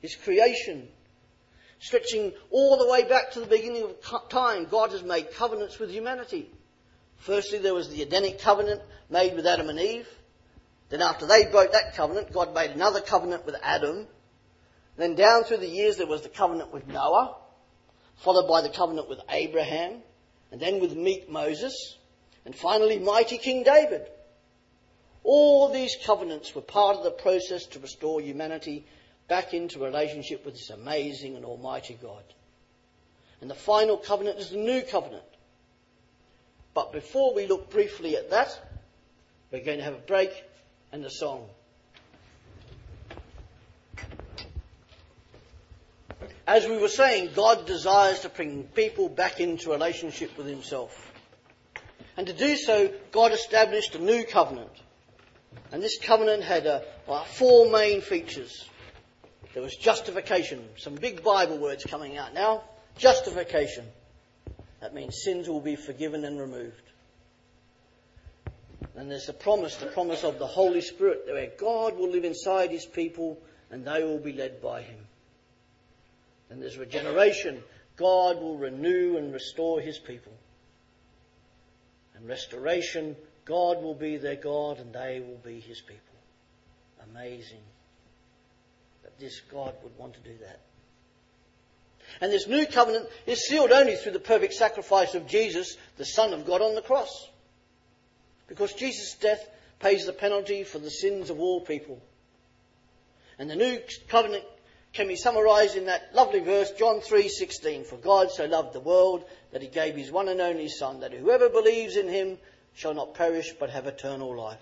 His 0.00 0.14
creation, 0.14 0.88
stretching 1.78 2.32
all 2.50 2.76
the 2.78 2.90
way 2.90 3.04
back 3.04 3.32
to 3.32 3.40
the 3.40 3.46
beginning 3.46 3.84
of 3.84 4.28
time, 4.28 4.66
God 4.70 4.90
has 4.90 5.02
made 5.02 5.32
covenants 5.34 5.78
with 5.78 5.90
humanity. 5.90 6.50
Firstly, 7.18 7.58
there 7.58 7.74
was 7.74 7.88
the 7.88 8.02
Edenic 8.02 8.40
covenant 8.40 8.82
made 9.10 9.34
with 9.34 9.46
Adam 9.46 9.68
and 9.68 9.78
Eve. 9.78 10.08
Then, 10.90 11.02
after 11.02 11.26
they 11.26 11.46
broke 11.46 11.72
that 11.72 11.94
covenant, 11.94 12.32
God 12.32 12.54
made 12.54 12.70
another 12.70 13.00
covenant 13.00 13.46
with 13.46 13.56
Adam. 13.62 14.06
Then, 14.96 15.14
down 15.14 15.44
through 15.44 15.58
the 15.58 15.68
years, 15.68 15.96
there 15.96 16.06
was 16.06 16.22
the 16.22 16.28
covenant 16.28 16.72
with 16.72 16.86
Noah, 16.86 17.36
followed 18.16 18.48
by 18.48 18.60
the 18.60 18.68
covenant 18.68 19.08
with 19.08 19.20
Abraham, 19.30 20.02
and 20.52 20.60
then 20.60 20.80
with 20.80 20.94
meek 20.94 21.28
Moses, 21.28 21.96
and 22.44 22.54
finally, 22.54 22.98
mighty 22.98 23.38
King 23.38 23.62
David. 23.64 24.06
All 25.24 25.72
these 25.72 25.96
covenants 26.04 26.54
were 26.54 26.60
part 26.60 26.98
of 26.98 27.04
the 27.04 27.10
process 27.10 27.64
to 27.68 27.80
restore 27.80 28.20
humanity 28.20 28.84
back 29.28 29.54
into 29.54 29.78
relationship 29.78 30.44
with 30.44 30.54
this 30.54 30.70
amazing 30.70 31.36
and 31.36 31.44
almighty 31.44 31.98
God. 32.00 32.22
And 33.40 33.50
the 33.50 33.54
final 33.54 33.96
covenant 33.96 34.38
is 34.38 34.50
the 34.50 34.56
new 34.56 34.82
covenant. 34.82 35.24
But 36.74 36.92
before 36.92 37.34
we 37.34 37.46
look 37.46 37.70
briefly 37.70 38.16
at 38.16 38.30
that, 38.30 38.58
we're 39.50 39.64
going 39.64 39.78
to 39.78 39.84
have 39.84 39.94
a 39.94 39.98
break 39.98 40.30
and 40.92 41.04
a 41.04 41.10
song. 41.10 41.46
As 46.46 46.66
we 46.66 46.76
were 46.76 46.88
saying, 46.88 47.30
God 47.34 47.66
desires 47.66 48.20
to 48.20 48.28
bring 48.28 48.64
people 48.64 49.08
back 49.08 49.40
into 49.40 49.70
relationship 49.70 50.36
with 50.36 50.46
Himself. 50.46 51.12
And 52.16 52.26
to 52.26 52.32
do 52.32 52.56
so, 52.56 52.92
God 53.12 53.32
established 53.32 53.94
a 53.94 53.98
new 53.98 54.24
covenant. 54.24 54.70
And 55.72 55.82
this 55.82 55.98
covenant 55.98 56.42
had 56.42 56.66
uh, 56.66 56.80
well, 57.06 57.24
four 57.24 57.70
main 57.70 58.00
features. 58.00 58.68
There 59.54 59.62
was 59.62 59.76
justification. 59.76 60.68
Some 60.76 60.96
big 60.96 61.22
Bible 61.22 61.58
words 61.58 61.84
coming 61.84 62.18
out 62.18 62.34
now. 62.34 62.64
Justification. 62.98 63.84
That 64.80 64.94
means 64.94 65.22
sins 65.22 65.48
will 65.48 65.60
be 65.60 65.76
forgiven 65.76 66.24
and 66.24 66.40
removed. 66.40 66.82
And 68.96 69.08
there's 69.08 69.28
a 69.28 69.32
promise, 69.32 69.76
the 69.76 69.86
promise 69.86 70.24
of 70.24 70.40
the 70.40 70.46
Holy 70.46 70.80
Spirit, 70.80 71.22
where 71.26 71.50
God 71.58 71.96
will 71.96 72.10
live 72.10 72.24
inside 72.24 72.70
his 72.70 72.84
people 72.84 73.38
and 73.70 73.84
they 73.84 74.02
will 74.02 74.18
be 74.18 74.32
led 74.32 74.60
by 74.60 74.82
him. 74.82 74.98
And 76.50 76.60
there's 76.60 76.76
regeneration. 76.76 77.62
God 77.96 78.40
will 78.40 78.58
renew 78.58 79.16
and 79.16 79.32
restore 79.32 79.80
his 79.80 79.98
people. 79.98 80.32
And 82.16 82.28
restoration, 82.28 83.14
God 83.44 83.82
will 83.82 83.94
be 83.94 84.16
their 84.16 84.36
God 84.36 84.78
and 84.80 84.92
they 84.92 85.20
will 85.20 85.40
be 85.44 85.60
his 85.60 85.80
people. 85.80 86.00
Amazing 87.12 87.60
this 89.18 89.40
God 89.40 89.74
would 89.82 89.96
want 89.98 90.14
to 90.14 90.20
do 90.20 90.36
that. 90.40 90.60
And 92.20 92.32
this 92.32 92.46
new 92.46 92.66
covenant 92.66 93.08
is 93.26 93.46
sealed 93.46 93.72
only 93.72 93.96
through 93.96 94.12
the 94.12 94.20
perfect 94.20 94.54
sacrifice 94.54 95.14
of 95.14 95.26
Jesus, 95.26 95.76
the 95.96 96.04
Son 96.04 96.32
of 96.32 96.46
God, 96.46 96.62
on 96.62 96.74
the 96.74 96.82
cross. 96.82 97.28
Because 98.46 98.72
Jesus' 98.72 99.14
death 99.14 99.48
pays 99.80 100.06
the 100.06 100.12
penalty 100.12 100.64
for 100.64 100.78
the 100.78 100.90
sins 100.90 101.30
of 101.30 101.40
all 101.40 101.60
people. 101.60 102.00
And 103.38 103.50
the 103.50 103.56
new 103.56 103.80
covenant 104.08 104.44
can 104.92 105.08
be 105.08 105.16
summarized 105.16 105.76
in 105.76 105.86
that 105.86 106.14
lovely 106.14 106.40
verse, 106.40 106.70
John 106.72 107.00
3:16, 107.00 107.84
for 107.84 107.96
God 107.96 108.30
so 108.30 108.44
loved 108.44 108.72
the 108.72 108.80
world 108.80 109.24
that 109.50 109.62
he 109.62 109.68
gave 109.68 109.96
his 109.96 110.12
one 110.12 110.28
and 110.28 110.40
only 110.40 110.68
son 110.68 111.00
that 111.00 111.12
whoever 111.12 111.48
believes 111.48 111.96
in 111.96 112.08
him 112.08 112.38
shall 112.74 112.94
not 112.94 113.14
perish 113.14 113.52
but 113.58 113.70
have 113.70 113.86
eternal 113.86 114.36
life 114.36 114.60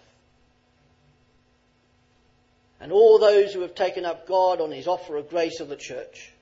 and 2.83 2.91
all 2.91 3.21
those 3.21 3.55
who 3.55 3.61
have 3.61 3.77
taken 3.77 4.05
up 4.05 4.27
God 4.27 4.61
on 4.61 4.73
his 4.73 4.89
offer 4.89 5.17
of 5.17 5.31
grace 5.31 5.61
of 5.61 5.69
the 5.69 5.77
church. 5.77 6.33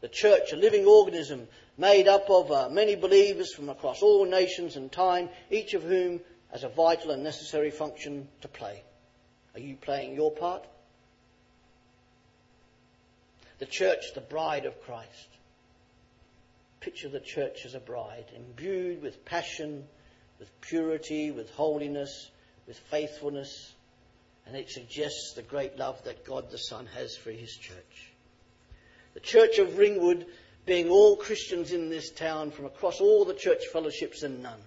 The 0.00 0.08
church, 0.08 0.50
a 0.52 0.56
living 0.56 0.86
organism 0.86 1.46
made 1.76 2.08
up 2.08 2.30
of 2.30 2.50
uh, 2.50 2.70
many 2.70 2.96
believers 2.96 3.52
from 3.52 3.68
across 3.68 4.00
all 4.00 4.24
nations 4.24 4.76
and 4.76 4.90
time, 4.90 5.28
each 5.50 5.74
of 5.74 5.82
whom 5.82 6.20
has 6.50 6.64
a 6.64 6.70
vital 6.70 7.10
and 7.10 7.22
necessary 7.22 7.70
function 7.70 8.28
to 8.40 8.48
play. 8.48 8.82
Are 9.52 9.60
you 9.60 9.76
playing 9.76 10.14
your 10.14 10.32
part? 10.32 10.64
The 13.58 13.66
church, 13.66 14.14
the 14.14 14.22
bride 14.22 14.64
of 14.64 14.82
Christ. 14.84 15.28
Picture 16.80 17.10
the 17.10 17.20
church 17.20 17.66
as 17.66 17.74
a 17.74 17.80
bride, 17.80 18.24
imbued 18.34 19.02
with 19.02 19.22
passion, 19.26 19.84
with 20.38 20.48
purity, 20.62 21.30
with 21.30 21.50
holiness, 21.50 22.30
with 22.66 22.78
faithfulness, 22.90 23.74
and 24.46 24.56
it 24.56 24.70
suggests 24.70 25.32
the 25.34 25.42
great 25.42 25.78
love 25.78 26.02
that 26.04 26.24
God 26.24 26.50
the 26.50 26.58
Son 26.58 26.86
has 26.94 27.16
for 27.16 27.30
his 27.30 27.56
church. 27.56 28.12
The 29.14 29.20
Church 29.20 29.58
of 29.58 29.78
Ringwood 29.78 30.26
being 30.64 30.88
all 30.88 31.16
Christians 31.16 31.72
in 31.72 31.90
this 31.90 32.10
town 32.10 32.50
from 32.50 32.66
across 32.66 33.00
all 33.00 33.24
the 33.24 33.34
church 33.34 33.66
fellowships 33.72 34.22
and 34.22 34.42
none. 34.42 34.60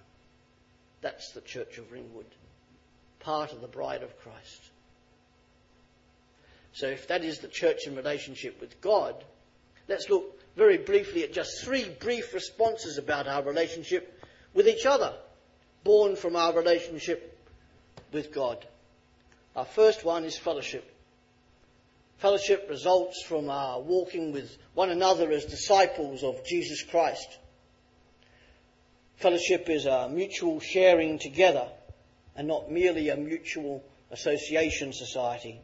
That's 1.00 1.32
the 1.32 1.40
Church 1.40 1.78
of 1.78 1.92
Ringwood, 1.92 2.26
part 3.20 3.52
of 3.52 3.60
the 3.60 3.68
bride 3.68 4.02
of 4.02 4.18
Christ. 4.20 4.70
So 6.72 6.88
if 6.88 7.08
that 7.08 7.24
is 7.24 7.38
the 7.38 7.48
church 7.48 7.86
in 7.86 7.96
relationship 7.96 8.60
with 8.60 8.80
God, 8.80 9.14
let's 9.88 10.10
look 10.10 10.38
very 10.56 10.76
briefly 10.78 11.22
at 11.22 11.32
just 11.32 11.62
three 11.64 11.88
brief 12.00 12.34
responses 12.34 12.98
about 12.98 13.26
our 13.26 13.42
relationship 13.42 14.22
with 14.52 14.68
each 14.68 14.84
other, 14.84 15.14
born 15.84 16.16
from 16.16 16.36
our 16.36 16.52
relationship 16.52 17.38
with 18.12 18.32
God. 18.32 18.66
Our 19.56 19.64
first 19.64 20.04
one 20.04 20.24
is 20.24 20.36
fellowship. 20.36 20.84
Fellowship 22.18 22.66
results 22.68 23.22
from 23.22 23.48
our 23.48 23.80
walking 23.80 24.32
with 24.32 24.56
one 24.74 24.90
another 24.90 25.30
as 25.32 25.46
disciples 25.46 26.22
of 26.22 26.44
Jesus 26.44 26.82
Christ. 26.82 27.38
Fellowship 29.16 29.70
is 29.70 29.86
a 29.86 30.10
mutual 30.10 30.60
sharing 30.60 31.18
together 31.18 31.68
and 32.36 32.46
not 32.46 32.70
merely 32.70 33.08
a 33.08 33.16
mutual 33.16 33.82
association 34.10 34.92
society. 34.92 35.58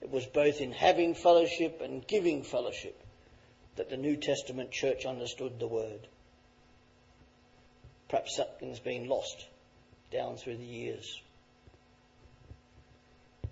It 0.00 0.10
was 0.10 0.26
both 0.26 0.60
in 0.60 0.70
having 0.70 1.16
fellowship 1.16 1.80
and 1.80 2.06
giving 2.06 2.44
fellowship 2.44 3.02
that 3.74 3.90
the 3.90 3.96
New 3.96 4.16
Testament 4.16 4.70
church 4.70 5.04
understood 5.06 5.58
the 5.58 5.66
word. 5.66 6.06
Perhaps 8.08 8.36
something's 8.36 8.80
been 8.80 9.08
lost 9.08 9.44
down 10.12 10.36
through 10.36 10.56
the 10.56 10.64
years. 10.64 11.20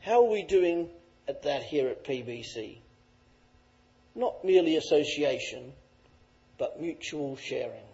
How 0.06 0.25
are 0.25 0.30
we 0.30 0.44
doing 0.44 0.88
at 1.26 1.42
that 1.42 1.64
here 1.64 1.88
at 1.88 2.04
PBC? 2.04 2.78
Not 4.14 4.44
merely 4.44 4.76
association, 4.76 5.72
but 6.58 6.80
mutual 6.80 7.36
sharing. 7.36 7.88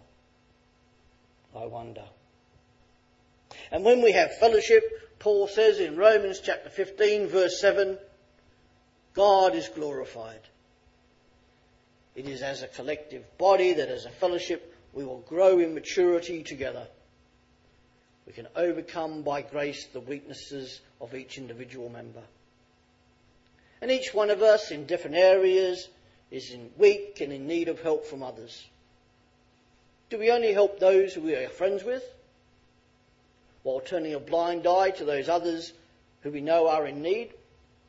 I 1.55 1.65
wonder. 1.65 2.03
And 3.71 3.83
when 3.83 4.03
we 4.03 4.11
have 4.11 4.37
fellowship, 4.37 4.83
Paul 5.17 5.47
says 5.47 5.79
in 5.79 5.97
Romans 5.97 6.39
chapter 6.39 6.69
15 6.69 7.29
verse 7.29 7.59
7, 7.59 7.97
God 9.15 9.55
is 9.55 9.67
glorified. 9.69 10.41
It 12.13 12.27
is 12.27 12.43
as 12.43 12.61
a 12.61 12.67
collective 12.67 13.25
body 13.39 13.73
that 13.73 13.89
as 13.89 14.05
a 14.05 14.11
fellowship 14.11 14.77
we 14.93 15.03
will 15.03 15.21
grow 15.21 15.57
in 15.57 15.73
maturity 15.73 16.43
together. 16.43 16.87
We 18.25 18.33
can 18.33 18.47
overcome 18.55 19.23
by 19.23 19.41
grace 19.41 19.85
the 19.87 19.99
weaknesses 19.99 20.79
of 21.01 21.13
each 21.13 21.37
individual 21.37 21.89
member. 21.89 22.23
And 23.81 23.91
each 23.91 24.13
one 24.13 24.29
of 24.29 24.41
us 24.41 24.71
in 24.71 24.85
different 24.85 25.17
areas 25.17 25.89
is 26.31 26.55
weak 26.77 27.19
and 27.21 27.33
in 27.33 27.47
need 27.47 27.67
of 27.67 27.81
help 27.81 28.05
from 28.05 28.23
others. 28.23 28.65
Do 30.09 30.17
we 30.17 30.31
only 30.31 30.53
help 30.53 30.79
those 30.79 31.13
who 31.13 31.21
we 31.21 31.35
are 31.35 31.49
friends 31.49 31.83
with? 31.83 32.03
While 33.63 33.81
turning 33.81 34.13
a 34.13 34.19
blind 34.19 34.67
eye 34.67 34.91
to 34.91 35.05
those 35.05 35.27
others 35.27 35.73
who 36.21 36.31
we 36.31 36.41
know 36.41 36.69
are 36.69 36.87
in 36.87 37.01
need 37.01 37.33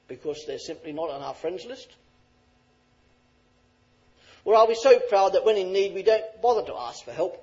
because 0.09 0.45
they're 0.47 0.59
simply 0.59 0.93
not 0.93 1.11
on 1.11 1.23
our 1.23 1.35
friends 1.35 1.65
list? 1.65 1.89
Or 4.45 4.57
are 4.57 4.67
we 4.67 4.75
so 4.75 4.99
proud 4.99 5.35
that 5.35 5.45
when 5.45 5.57
in 5.57 5.73
need 5.73 5.95
we 5.95 6.03
don't 6.03 6.25
bother 6.43 6.67
to 6.67 6.75
ask 6.75 7.05
for 7.05 7.13
help? 7.13 7.41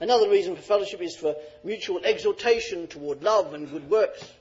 Another 0.00 0.28
reason 0.28 0.56
for 0.56 0.62
fellowship 0.62 1.00
is 1.00 1.16
for 1.16 1.36
mutual 1.62 2.04
exhortation 2.04 2.86
toward 2.86 3.22
love 3.22 3.54
and 3.54 3.70
good 3.70 3.88
works. 3.88 4.32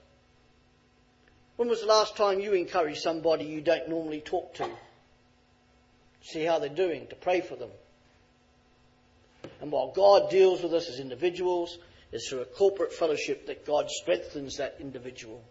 When 1.55 1.69
was 1.69 1.81
the 1.81 1.87
last 1.87 2.15
time 2.15 2.39
you 2.39 2.53
encouraged 2.53 3.01
somebody 3.01 3.45
you 3.45 3.61
don't 3.61 3.87
normally 3.87 4.21
talk 4.21 4.55
to? 4.55 4.69
See 6.21 6.43
how 6.43 6.59
they're 6.59 6.69
doing, 6.69 7.07
to 7.07 7.15
pray 7.15 7.41
for 7.41 7.55
them. 7.55 7.69
And 9.61 9.71
while 9.71 9.91
God 9.91 10.29
deals 10.29 10.63
with 10.63 10.73
us 10.73 10.89
as 10.89 10.99
individuals, 10.99 11.77
it's 12.11 12.27
through 12.29 12.41
a 12.41 12.45
corporate 12.45 12.93
fellowship 12.93 13.47
that 13.47 13.65
God 13.65 13.89
strengthens 13.89 14.57
that 14.57 14.77
individual. 14.79 15.43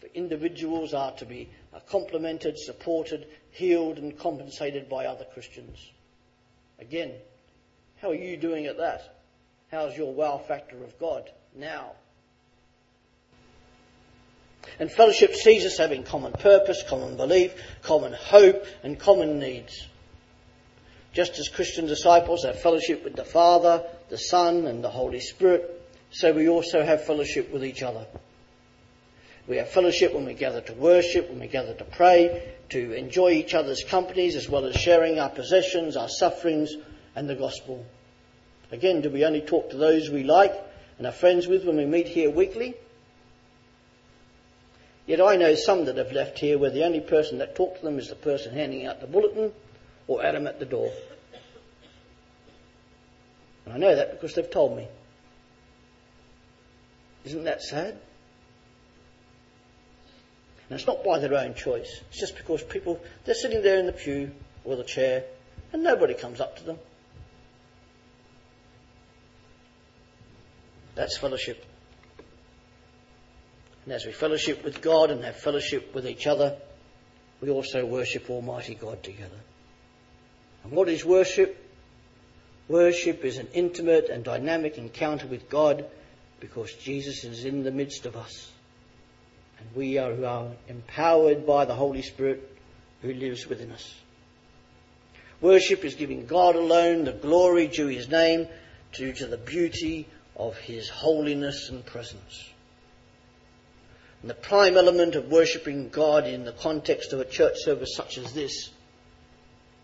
For 0.00 0.08
individuals 0.14 0.94
are 0.94 1.12
to 1.16 1.26
be 1.26 1.50
complemented, 1.88 2.58
supported, 2.58 3.26
healed, 3.50 3.98
and 3.98 4.18
compensated 4.18 4.88
by 4.88 5.06
other 5.06 5.24
Christians. 5.24 5.78
Again, 6.78 7.12
how 8.00 8.10
are 8.10 8.14
you 8.14 8.36
doing 8.36 8.66
at 8.66 8.78
that? 8.78 9.16
How's 9.70 9.96
your 9.96 10.12
wow 10.12 10.38
factor 10.38 10.82
of 10.82 10.98
God 10.98 11.30
now? 11.54 11.92
And 14.78 14.90
fellowship 14.90 15.34
sees 15.34 15.64
us 15.64 15.76
having 15.76 16.02
common 16.02 16.32
purpose, 16.32 16.82
common 16.88 17.16
belief, 17.16 17.54
common 17.82 18.12
hope, 18.12 18.64
and 18.82 18.98
common 18.98 19.38
needs. 19.38 19.86
Just 21.12 21.38
as 21.38 21.48
Christian 21.48 21.86
disciples 21.86 22.44
have 22.44 22.60
fellowship 22.60 23.04
with 23.04 23.16
the 23.16 23.24
Father, 23.24 23.82
the 24.08 24.18
Son, 24.18 24.66
and 24.66 24.82
the 24.82 24.90
Holy 24.90 25.20
Spirit, 25.20 25.76
so 26.10 26.32
we 26.32 26.48
also 26.48 26.82
have 26.82 27.04
fellowship 27.04 27.52
with 27.52 27.64
each 27.64 27.82
other. 27.82 28.06
We 29.46 29.56
have 29.56 29.70
fellowship 29.70 30.14
when 30.14 30.26
we 30.26 30.34
gather 30.34 30.60
to 30.60 30.72
worship, 30.74 31.28
when 31.28 31.40
we 31.40 31.48
gather 31.48 31.74
to 31.74 31.84
pray, 31.84 32.54
to 32.70 32.92
enjoy 32.92 33.30
each 33.30 33.54
other's 33.54 33.82
companies, 33.84 34.36
as 34.36 34.48
well 34.48 34.64
as 34.64 34.76
sharing 34.76 35.18
our 35.18 35.30
possessions, 35.30 35.96
our 35.96 36.08
sufferings, 36.08 36.72
and 37.16 37.28
the 37.28 37.34
gospel. 37.34 37.84
Again, 38.72 39.00
do 39.00 39.10
we 39.10 39.24
only 39.24 39.40
talk 39.40 39.70
to 39.70 39.76
those 39.76 40.10
we 40.10 40.22
like 40.22 40.54
and 40.98 41.06
are 41.06 41.12
friends 41.12 41.46
with 41.46 41.64
when 41.64 41.76
we 41.76 41.86
meet 41.86 42.06
here 42.06 42.30
weekly? 42.30 42.74
Yet 45.06 45.20
I 45.20 45.36
know 45.36 45.54
some 45.54 45.86
that 45.86 45.96
have 45.96 46.12
left 46.12 46.38
here 46.38 46.56
where 46.56 46.70
the 46.70 46.84
only 46.84 47.00
person 47.00 47.38
that 47.38 47.56
talks 47.56 47.80
to 47.80 47.84
them 47.84 47.98
is 47.98 48.08
the 48.08 48.14
person 48.14 48.54
handing 48.54 48.86
out 48.86 49.00
the 49.00 49.08
bulletin 49.08 49.52
or 50.06 50.24
Adam 50.24 50.46
at 50.46 50.60
the 50.60 50.66
door. 50.66 50.92
And 53.64 53.74
I 53.74 53.78
know 53.78 53.96
that 53.96 54.12
because 54.12 54.34
they've 54.34 54.50
told 54.50 54.76
me. 54.76 54.86
Isn't 57.24 57.44
that 57.44 57.62
sad? 57.62 57.98
And 60.68 60.78
it's 60.78 60.86
not 60.86 61.02
by 61.02 61.18
their 61.18 61.34
own 61.34 61.54
choice. 61.54 62.00
It's 62.10 62.20
just 62.20 62.36
because 62.36 62.62
people, 62.62 63.00
they're 63.24 63.34
sitting 63.34 63.62
there 63.62 63.78
in 63.80 63.86
the 63.86 63.92
pew 63.92 64.30
or 64.64 64.76
the 64.76 64.84
chair 64.84 65.24
and 65.72 65.82
nobody 65.82 66.14
comes 66.14 66.40
up 66.40 66.56
to 66.58 66.64
them. 66.64 66.78
That's 71.00 71.16
fellowship. 71.16 71.64
And 73.84 73.94
as 73.94 74.04
we 74.04 74.12
fellowship 74.12 74.62
with 74.62 74.82
God 74.82 75.10
and 75.10 75.24
have 75.24 75.36
fellowship 75.36 75.94
with 75.94 76.06
each 76.06 76.26
other, 76.26 76.58
we 77.40 77.48
also 77.48 77.86
worship 77.86 78.28
Almighty 78.28 78.74
God 78.74 79.02
together. 79.02 79.40
And 80.62 80.72
what 80.72 80.90
is 80.90 81.02
worship? 81.02 81.56
Worship 82.68 83.24
is 83.24 83.38
an 83.38 83.48
intimate 83.54 84.10
and 84.10 84.22
dynamic 84.22 84.76
encounter 84.76 85.26
with 85.26 85.48
God 85.48 85.86
because 86.38 86.70
Jesus 86.74 87.24
is 87.24 87.46
in 87.46 87.62
the 87.62 87.70
midst 87.70 88.04
of 88.04 88.14
us. 88.14 88.52
And 89.58 89.68
we 89.74 89.96
are, 89.96 90.12
who 90.12 90.26
are 90.26 90.48
empowered 90.68 91.46
by 91.46 91.64
the 91.64 91.74
Holy 91.74 92.02
Spirit 92.02 92.46
who 93.00 93.14
lives 93.14 93.46
within 93.46 93.72
us. 93.72 93.94
Worship 95.40 95.82
is 95.82 95.94
giving 95.94 96.26
God 96.26 96.56
alone 96.56 97.04
the 97.04 97.12
glory 97.12 97.68
due 97.68 97.86
his 97.86 98.10
name 98.10 98.48
due 98.92 99.14
to 99.14 99.26
the 99.26 99.38
beauty 99.38 100.06
of 100.40 100.56
his 100.56 100.88
holiness 100.88 101.68
and 101.68 101.84
presence. 101.84 102.48
And 104.22 104.30
the 104.30 104.34
prime 104.34 104.78
element 104.78 105.14
of 105.14 105.30
worshipping 105.30 105.90
God 105.90 106.26
in 106.26 106.44
the 106.44 106.52
context 106.52 107.12
of 107.12 107.20
a 107.20 107.26
church 107.26 107.56
service 107.58 107.94
such 107.94 108.16
as 108.16 108.32
this 108.32 108.70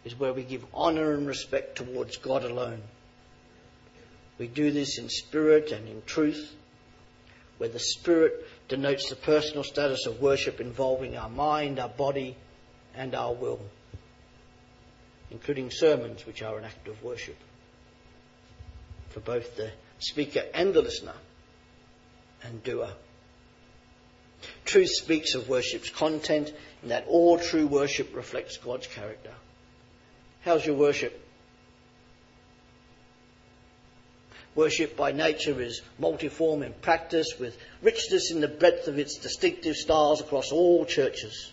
is 0.06 0.18
where 0.18 0.32
we 0.32 0.44
give 0.44 0.64
honour 0.74 1.12
and 1.12 1.26
respect 1.26 1.76
towards 1.76 2.16
God 2.16 2.42
alone. 2.42 2.80
We 4.38 4.46
do 4.46 4.70
this 4.70 4.98
in 4.98 5.10
spirit 5.10 5.72
and 5.72 5.86
in 5.88 6.02
truth, 6.06 6.54
where 7.58 7.68
the 7.68 7.78
spirit 7.78 8.46
denotes 8.68 9.10
the 9.10 9.16
personal 9.16 9.62
status 9.62 10.06
of 10.06 10.22
worship 10.22 10.58
involving 10.58 11.18
our 11.18 11.28
mind, 11.28 11.78
our 11.78 11.90
body, 11.90 12.34
and 12.94 13.14
our 13.14 13.34
will, 13.34 13.60
including 15.30 15.70
sermons, 15.70 16.24
which 16.24 16.42
are 16.42 16.56
an 16.56 16.64
act 16.64 16.88
of 16.88 17.02
worship 17.02 17.36
for 19.10 19.20
both 19.20 19.56
the 19.56 19.70
speaker 19.98 20.44
and 20.54 20.74
the 20.74 20.82
listener, 20.82 21.14
and 22.42 22.62
doer. 22.62 22.90
Truth 24.64 24.90
speaks 24.90 25.34
of 25.34 25.48
worship's 25.48 25.90
content, 25.90 26.52
and 26.82 26.90
that 26.90 27.06
all 27.08 27.38
true 27.38 27.66
worship 27.66 28.14
reflects 28.14 28.56
God's 28.58 28.86
character. 28.86 29.32
How's 30.42 30.64
your 30.64 30.76
worship? 30.76 31.22
Worship 34.54 34.96
by 34.96 35.12
nature 35.12 35.60
is 35.60 35.82
multiform 36.00 36.62
in 36.62 36.72
practice 36.72 37.34
with 37.38 37.58
richness 37.82 38.30
in 38.30 38.40
the 38.40 38.48
breadth 38.48 38.88
of 38.88 38.98
its 38.98 39.18
distinctive 39.18 39.76
styles 39.76 40.20
across 40.20 40.50
all 40.50 40.86
churches. 40.86 41.52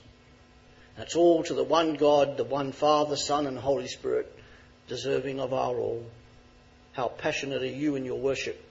That's 0.98 1.16
all 1.16 1.44
to 1.44 1.54
the 1.54 1.64
one 1.64 1.96
God, 1.96 2.38
the 2.38 2.44
one 2.44 2.72
Father, 2.72 3.18
Son, 3.18 3.48
and 3.48 3.58
Holy 3.58 3.88
Spirit, 3.88 4.32
deserving 4.88 5.40
of 5.40 5.54
our 5.54 5.76
all. 5.76 6.06
How 6.94 7.08
passionate 7.08 7.64
are 7.64 7.66
you 7.66 7.96
in 7.96 8.06
your 8.06 8.20
worship? 8.20 8.64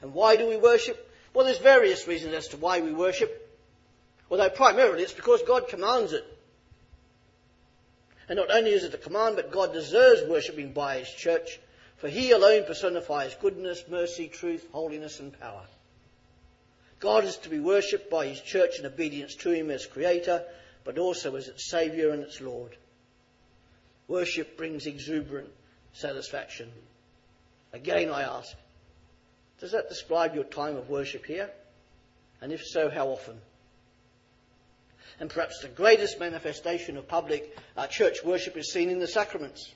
And 0.00 0.14
why 0.14 0.36
do 0.36 0.48
we 0.48 0.56
worship? 0.56 1.10
Well, 1.32 1.44
there's 1.44 1.58
various 1.58 2.08
reasons 2.08 2.34
as 2.34 2.48
to 2.48 2.56
why 2.56 2.80
we 2.80 2.92
worship. 2.92 3.40
Although 4.30 4.48
primarily 4.48 5.02
it's 5.02 5.12
because 5.12 5.42
God 5.42 5.68
commands 5.68 6.12
it. 6.12 6.24
And 8.28 8.38
not 8.38 8.50
only 8.50 8.70
is 8.70 8.84
it 8.84 8.94
a 8.94 8.98
command, 8.98 9.36
but 9.36 9.52
God 9.52 9.74
deserves 9.74 10.22
worshipping 10.26 10.72
by 10.72 10.98
His 10.98 11.10
church, 11.10 11.60
for 11.98 12.08
He 12.08 12.30
alone 12.30 12.64
personifies 12.64 13.36
goodness, 13.40 13.84
mercy, 13.88 14.28
truth, 14.28 14.66
holiness, 14.72 15.20
and 15.20 15.38
power. 15.38 15.66
God 17.00 17.24
is 17.24 17.36
to 17.38 17.50
be 17.50 17.60
worshipped 17.60 18.10
by 18.10 18.28
His 18.28 18.40
church 18.40 18.78
in 18.78 18.86
obedience 18.86 19.34
to 19.36 19.50
Him 19.50 19.70
as 19.70 19.84
Creator, 19.84 20.42
but 20.84 20.96
also 20.96 21.36
as 21.36 21.48
its 21.48 21.68
Saviour 21.68 22.12
and 22.12 22.22
its 22.22 22.40
Lord. 22.40 22.74
Worship 24.08 24.56
brings 24.56 24.86
exuberant 24.86 25.50
satisfaction. 25.94 26.70
Again, 27.72 28.10
I 28.10 28.22
ask, 28.22 28.54
does 29.60 29.72
that 29.72 29.88
describe 29.88 30.34
your 30.34 30.44
time 30.44 30.76
of 30.76 30.90
worship 30.90 31.24
here? 31.24 31.50
And 32.40 32.52
if 32.52 32.62
so, 32.64 32.90
how 32.90 33.08
often? 33.08 33.40
And 35.18 35.30
perhaps 35.30 35.60
the 35.60 35.68
greatest 35.68 36.18
manifestation 36.18 36.96
of 36.96 37.08
public 37.08 37.56
uh, 37.76 37.86
church 37.86 38.18
worship 38.24 38.56
is 38.56 38.72
seen 38.72 38.90
in 38.90 38.98
the 38.98 39.06
sacraments. 39.06 39.72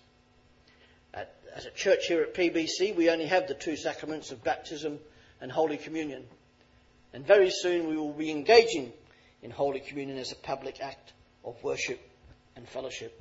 At, 1.14 1.34
as 1.54 1.64
a 1.64 1.70
church 1.70 2.06
here 2.06 2.22
at 2.22 2.34
PBC, 2.34 2.94
we 2.94 3.08
only 3.08 3.26
have 3.26 3.46
the 3.46 3.54
two 3.54 3.76
sacraments 3.76 4.32
of 4.32 4.42
baptism 4.42 4.98
and 5.40 5.50
Holy 5.50 5.76
Communion. 5.76 6.24
And 7.12 7.26
very 7.26 7.50
soon 7.50 7.88
we 7.88 7.96
will 7.96 8.12
be 8.12 8.30
engaging 8.30 8.92
in 9.42 9.50
Holy 9.50 9.80
Communion 9.80 10.18
as 10.18 10.32
a 10.32 10.36
public 10.36 10.80
act 10.80 11.12
of 11.44 11.62
worship 11.62 12.00
and 12.56 12.68
fellowship. 12.68 13.18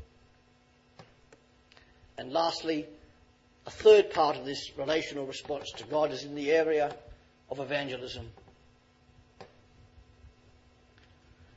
And 2.18 2.32
lastly, 2.32 2.88
a 3.66 3.72
third 3.72 4.12
part 4.12 4.38
of 4.38 4.46
this 4.46 4.72
relational 4.78 5.26
response 5.26 5.72
to 5.74 5.84
God 5.86 6.12
is 6.12 6.24
in 6.24 6.36
the 6.36 6.52
area 6.52 6.96
of 7.50 7.60
evangelism. 7.60 8.30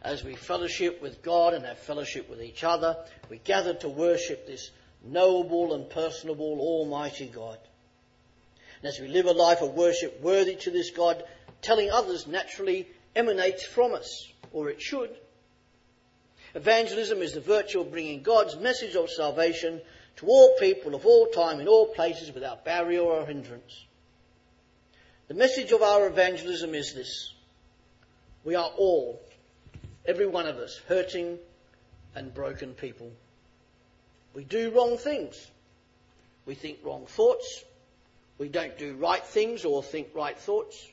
As 0.03 0.25
we 0.25 0.35
fellowship 0.35 1.03
with 1.03 1.23
God 1.23 1.55
and 1.55 1.65
have 1.65 1.79
fellowship 1.79 2.29
with 2.29 2.43
each 2.43 2.65
other, 2.65 2.97
we 3.29 3.39
gather 3.39 3.75
to 3.75 3.89
worship 3.89 4.47
this 4.47 4.71
knowable 5.05 5.75
and 5.75 5.89
personable 5.89 6.59
Almighty 6.59 7.27
God. 7.27 7.59
And 8.83 8.89
as 8.89 8.99
we 8.99 9.09
live 9.09 9.27
a 9.27 9.33
life 9.33 9.61
of 9.61 9.75
worship 9.75 10.21
worthy 10.23 10.57
to 10.57 10.71
this 10.71 10.91
God, 10.91 11.23
telling 11.61 11.91
others 11.91 12.27
naturally 12.27 12.89
emanates 13.15 13.65
from 13.65 13.93
us, 13.93 14.27
or 14.53 14.71
it 14.71 14.81
should. 14.81 15.11
Evangelism 16.55 17.21
is 17.23 17.33
the 17.33 17.41
virtue 17.41 17.81
of 17.81 17.93
bringing 17.93 18.23
God's 18.23 18.57
message 18.57 18.97
of 18.97 19.11
salvation 19.11 19.81
to 20.17 20.27
all 20.27 20.57
people 20.59 20.95
of 20.95 21.07
all 21.07 21.27
time 21.27 21.61
in 21.61 21.69
all 21.69 21.87
places 21.87 22.33
without 22.33 22.65
barrier 22.65 23.01
or 23.01 23.27
hindrance. 23.27 23.85
The 25.29 25.35
message 25.35 25.73
of 25.73 25.83
our 25.83 26.07
evangelism 26.07 26.75
is 26.75 26.93
this. 26.95 27.33
We 28.45 28.55
are 28.55 28.71
all, 28.77 29.21
every 30.07 30.27
one 30.27 30.47
of 30.47 30.57
us, 30.57 30.81
hurting 30.89 31.39
and 32.15 32.35
broken 32.35 32.75
people. 32.75 33.13
We 34.35 34.45
do 34.45 34.71
wrong 34.71 34.97
things. 34.99 35.37
We 36.47 36.55
think 36.55 36.79
wrong 36.83 37.07
thoughts. 37.07 37.65
We 38.39 38.49
don't 38.49 38.79
do 38.79 38.95
right 38.95 39.25
things 39.25 39.65
or 39.65 39.83
think 39.83 40.09
right 40.15 40.39
thoughts. 40.39 40.85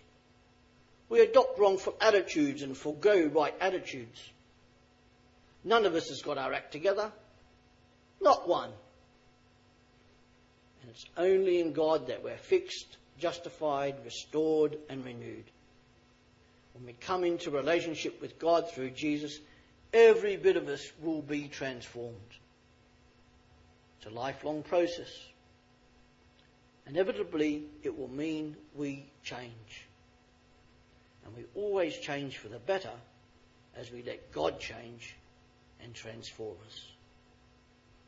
We 1.09 1.21
adopt 1.21 1.57
wrong 1.59 1.79
attitudes 2.01 2.61
and 2.61 2.75
forego 2.75 3.27
right 3.27 3.55
attitudes. 3.61 4.21
None 5.63 5.85
of 5.85 5.95
us 5.95 6.09
has 6.09 6.21
got 6.21 6.37
our 6.37 6.53
act 6.53 6.71
together. 6.71 7.11
Not 8.21 8.47
one. 8.47 8.71
And 10.87 10.95
it's 10.95 11.05
only 11.17 11.59
in 11.59 11.73
God 11.73 12.07
that 12.07 12.23
we're 12.23 12.37
fixed, 12.37 12.95
justified, 13.19 13.95
restored, 14.05 14.77
and 14.89 15.03
renewed. 15.03 15.43
When 16.73 16.85
we 16.85 16.93
come 16.93 17.25
into 17.25 17.51
relationship 17.51 18.21
with 18.21 18.39
God 18.39 18.71
through 18.71 18.91
Jesus, 18.91 19.37
every 19.91 20.37
bit 20.37 20.55
of 20.55 20.69
us 20.69 20.89
will 21.01 21.21
be 21.21 21.49
transformed. 21.49 22.15
It's 23.97 24.09
a 24.09 24.15
lifelong 24.15 24.63
process. 24.63 25.11
Inevitably, 26.87 27.65
it 27.83 27.99
will 27.99 28.07
mean 28.07 28.55
we 28.73 29.07
change. 29.23 29.87
And 31.25 31.35
we 31.35 31.43
always 31.53 31.97
change 31.97 32.37
for 32.37 32.47
the 32.47 32.59
better 32.59 32.93
as 33.75 33.91
we 33.91 34.03
let 34.03 34.31
God 34.31 34.57
change 34.61 35.17
and 35.83 35.93
transform 35.93 36.55
us. 36.65 36.85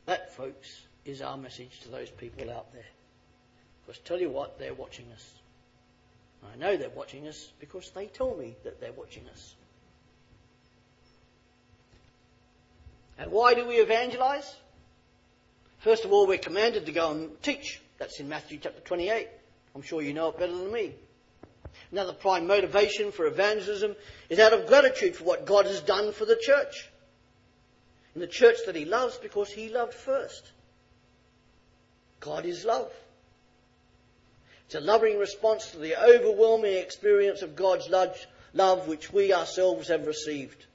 That, 0.06 0.34
folks, 0.34 0.80
is 1.04 1.22
our 1.22 1.36
message 1.36 1.80
to 1.80 1.88
those 1.88 2.10
people 2.10 2.50
out 2.50 2.72
there. 2.72 2.84
Because 3.86 4.00
tell 4.02 4.20
you 4.20 4.30
what, 4.30 4.58
they're 4.58 4.74
watching 4.74 5.06
us. 5.12 5.30
I 6.42 6.58
know 6.58 6.76
they're 6.76 6.88
watching 6.90 7.28
us 7.28 7.50
because 7.58 7.90
they 7.90 8.06
tell 8.06 8.34
me 8.34 8.56
that 8.64 8.80
they're 8.80 8.92
watching 8.92 9.28
us. 9.28 9.54
And 13.18 13.30
why 13.30 13.54
do 13.54 13.66
we 13.66 13.74
evangelize? 13.74 14.54
First 15.80 16.04
of 16.04 16.12
all, 16.12 16.26
we're 16.26 16.38
commanded 16.38 16.86
to 16.86 16.92
go 16.92 17.10
and 17.10 17.42
teach. 17.42 17.80
That's 17.98 18.18
in 18.20 18.28
Matthew 18.28 18.58
chapter 18.62 18.80
28. 18.80 19.28
I'm 19.74 19.82
sure 19.82 20.00
you 20.02 20.14
know 20.14 20.28
it 20.28 20.38
better 20.38 20.56
than 20.56 20.72
me. 20.72 20.94
Another 21.92 22.12
prime 22.12 22.46
motivation 22.46 23.12
for 23.12 23.26
evangelism 23.26 23.94
is 24.28 24.38
out 24.38 24.52
of 24.52 24.66
gratitude 24.66 25.16
for 25.16 25.24
what 25.24 25.46
God 25.46 25.66
has 25.66 25.80
done 25.80 26.12
for 26.12 26.24
the 26.24 26.36
church. 26.36 26.88
In 28.14 28.20
the 28.20 28.26
church 28.26 28.56
that 28.66 28.76
He 28.76 28.84
loves 28.84 29.18
because 29.18 29.50
He 29.50 29.68
loved 29.68 29.94
first. 29.94 30.50
God 32.20 32.44
is 32.44 32.64
love. 32.64 32.92
It's 34.66 34.74
a 34.76 34.80
loving 34.80 35.18
response 35.18 35.70
to 35.72 35.78
the 35.78 36.00
overwhelming 36.00 36.76
experience 36.76 37.42
of 37.42 37.56
God's 37.56 37.88
love 37.88 38.86
which 38.86 39.12
we 39.12 39.32
ourselves 39.32 39.88
have 39.88 40.06
received. 40.06 40.66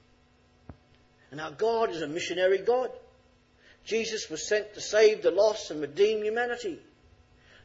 And 1.32 1.40
our 1.40 1.52
God 1.52 1.92
is 1.92 2.02
a 2.02 2.08
missionary 2.08 2.58
God. 2.58 2.92
Jesus 3.86 4.30
was 4.30 4.48
sent 4.48 4.74
to 4.74 4.82
save 4.82 5.22
the 5.22 5.32
lost 5.32 5.72
and 5.72 5.80
redeem 5.80 6.24
humanity. 6.24 6.80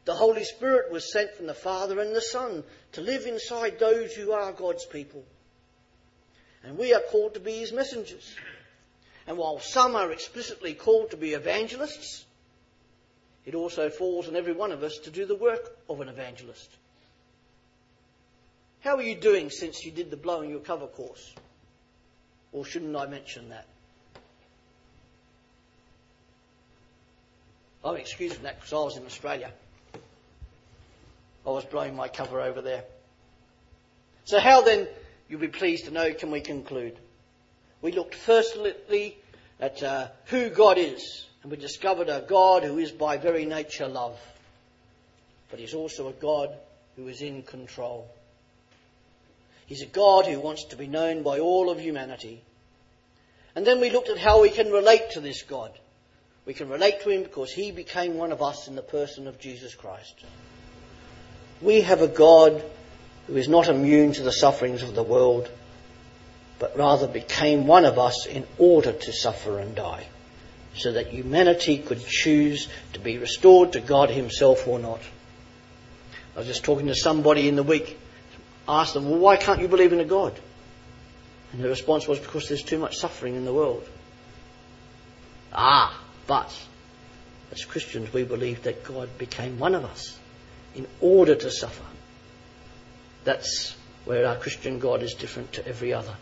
The 0.05 0.15
Holy 0.15 0.45
Spirit 0.45 0.93
was 0.93 1.13
sent 1.13 1.35
from 1.35 1.47
the 1.47 1.55
Father 1.55 1.99
and 1.99 2.15
the 2.15 2.21
Son 2.21 2.65
to 2.93 3.01
live 3.01 3.27
inside 3.27 3.79
those 3.79 4.15
who 4.15 4.33
are 4.33 4.53
God's 4.53 4.85
people. 4.87 5.25
And 6.63 6.77
we 6.77 6.95
are 6.95 7.03
called 7.11 7.35
to 7.35 7.41
be 7.41 7.59
His 7.59 7.73
messengers. 7.73 8.35
And 9.27 9.37
while 9.39 9.61
some 9.61 9.97
are 9.97 10.13
explicitly 10.13 10.75
called 10.75 11.11
to 11.11 11.17
be 11.17 11.33
evangelists, 11.33 12.25
it 13.47 13.55
also 13.55 13.91
falls 13.91 14.29
on 14.29 14.37
every 14.37 14.53
one 14.53 14.73
of 14.73 14.83
us 14.83 14.99
to 14.99 15.11
do 15.11 15.27
the 15.27 15.35
work 15.35 15.77
of 15.89 16.01
an 16.01 16.09
evangelist. 16.09 16.71
How 18.81 18.97
are 18.97 19.03
you 19.03 19.15
doing 19.15 19.51
since 19.51 19.85
you 19.85 19.93
did 19.93 20.11
the 20.11 20.17
blowing 20.17 20.51
your 20.51 20.61
cover 20.61 20.87
course? 20.87 21.35
Or 22.53 22.65
shouldn't 22.65 22.97
I 22.97 23.07
mention 23.07 23.51
that? 23.51 23.67
I'm 27.85 27.97
excused 27.97 28.35
from 28.35 28.45
that 28.45 28.57
because 28.57 28.73
I 28.73 28.77
was 28.77 28.97
in 28.97 29.07
Australia. 29.07 29.53
I 31.47 31.51
was 31.51 31.65
blowing 31.65 31.97
my 31.97 32.09
cover 32.09 32.41
over 32.41 32.61
there. 32.61 32.85
So 34.25 34.39
how 34.39 34.61
then, 34.61 34.87
you'll 35.29 35.41
be 35.41 35.49
pleased 35.49 35.87
to 35.87 35.91
know, 35.91 36.13
can 36.13 36.31
we 36.31 36.41
conclude? 36.41 36.99
We 37.81 37.93
looked 37.93 38.15
firstly 38.15 39.17
at 39.59 39.83
uh, 39.83 40.09
who 40.27 40.51
God 40.51 40.77
is, 40.77 41.27
and 41.43 41.51
we 41.51 41.57
discovered 41.57 42.09
a 42.09 42.25
God 42.27 42.65
who 42.65 42.79
is 42.79 42.91
by 42.91 43.17
very 43.17 43.47
nature 43.47 43.89
love. 43.89 44.19
But 45.51 45.59
he's 45.59 45.75
also 45.75 46.09
a 46.09 46.13
God 46.13 46.51
who 46.97 47.09
is 47.09 47.23
in 47.23 47.43
control. 47.43 48.09
He's 49.67 49.83
a 49.83 49.87
God 49.87 50.27
who 50.27 50.41
wants 50.41 50.65
to 50.67 50.77
be 50.77 50.87
known 50.87 51.23
by 51.23 51.39
all 51.39 51.71
of 51.71 51.79
humanity. 51.79 52.43
And 53.55 53.67
then 53.67 53.81
we 53.81 53.91
looked 53.91 54.09
at 54.09 54.19
how 54.19 54.43
we 54.43 54.51
can 54.51 54.71
relate 54.71 55.13
to 55.13 55.21
this 55.21 55.43
God. 55.43 55.73
We 56.45 56.55
can 56.55 56.69
relate 56.69 57.03
to 57.03 57.11
him 57.11 57.23
because 57.23 57.53
he 57.53 57.71
became 57.71 58.17
one 58.17 58.33
of 58.33 58.43
us 58.43 58.69
in 58.69 58.75
the 58.75 58.83
person 58.83 59.27
of 59.27 59.39
Jesus 59.39 59.75
Christ. 59.75 60.15
We 61.61 61.83
have 61.83 62.01
a 62.01 62.09
God 62.09 62.65
who 63.27 63.37
is 63.37 63.49
not 63.49 63.69
immune 63.69 64.13
to 64.15 64.23
the 64.23 64.33
sufferings 64.33 64.83
of 64.83 64.95
the 64.95 65.03
world, 65.03 65.51
but 66.59 66.77
rather 66.77 67.07
became 67.07 67.67
one 67.67 67.85
of 67.85 67.99
us 67.99 68.27
in 68.27 68.47
order 68.59 68.93
to 68.93 69.13
suffer 69.13 69.59
and 69.59 69.75
die, 69.75 70.07
so 70.75 70.93
that 70.93 71.09
humanity 71.09 71.79
could 71.79 72.05
choose 72.07 72.69
to 72.93 73.01
be 73.01 73.19
restored 73.19 73.73
to 73.73 73.81
God 73.81 74.11
Himself 74.11 74.67
or 74.67 74.79
not. 74.79 75.01
I 76.35 76.39
was 76.39 76.47
just 76.47 76.65
talking 76.65 76.87
to 76.87 76.95
somebody 76.95 77.49
in 77.49 77.57
the 77.57 77.63
week, 77.63 77.99
asked 78.69 78.95
them, 78.95 79.11
well, 79.11 79.19
why 79.19 79.37
can't 79.37 79.61
you 79.61 79.69
believe 79.69 79.93
in 79.93 80.01
a 80.01 80.05
God? 80.05 80.39
And 81.53 81.63
the 81.63 81.69
response 81.69 82.07
was, 82.07 82.19
because 82.19 82.49
there's 82.49 82.63
too 82.63 82.79
much 82.79 82.97
suffering 82.97 83.35
in 83.35 83.45
the 83.45 83.53
world. 83.53 83.87
Ah, 85.53 86.01
but 86.27 86.57
as 87.51 87.65
Christians, 87.65 88.13
we 88.13 88.23
believe 88.23 88.63
that 88.63 88.85
God 88.85 89.09
became 89.19 89.59
one 89.59 89.75
of 89.75 89.85
us 89.85 90.17
in 90.77 90.87
order 91.01 91.35
to 91.35 91.51
suffer. 91.51 91.85
That's 93.25 93.75
where 94.05 94.27
our 94.27 94.37
Christian 94.37 94.79
God 94.79 95.03
is 95.03 95.15
different 95.15 95.55
to 95.55 95.67
every 95.67 95.93
other. 95.93 96.15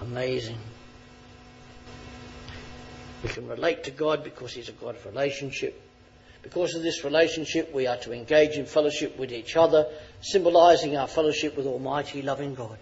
Amazing. 0.00 0.58
We 3.22 3.28
can 3.30 3.48
relate 3.48 3.84
to 3.84 3.90
God 3.90 4.22
because 4.24 4.52
He's 4.52 4.68
a 4.68 4.72
God 4.72 4.96
of 4.96 5.06
relationship. 5.06 5.80
Because 6.42 6.74
of 6.74 6.82
this 6.82 7.04
relationship, 7.04 7.74
we 7.74 7.86
are 7.86 7.96
to 7.98 8.12
engage 8.12 8.56
in 8.56 8.64
fellowship 8.64 9.18
with 9.18 9.32
each 9.32 9.56
other, 9.56 9.86
symbolizing 10.20 10.96
our 10.96 11.08
fellowship 11.08 11.56
with 11.56 11.66
Almighty, 11.66 12.22
loving 12.22 12.54
God. 12.54 12.78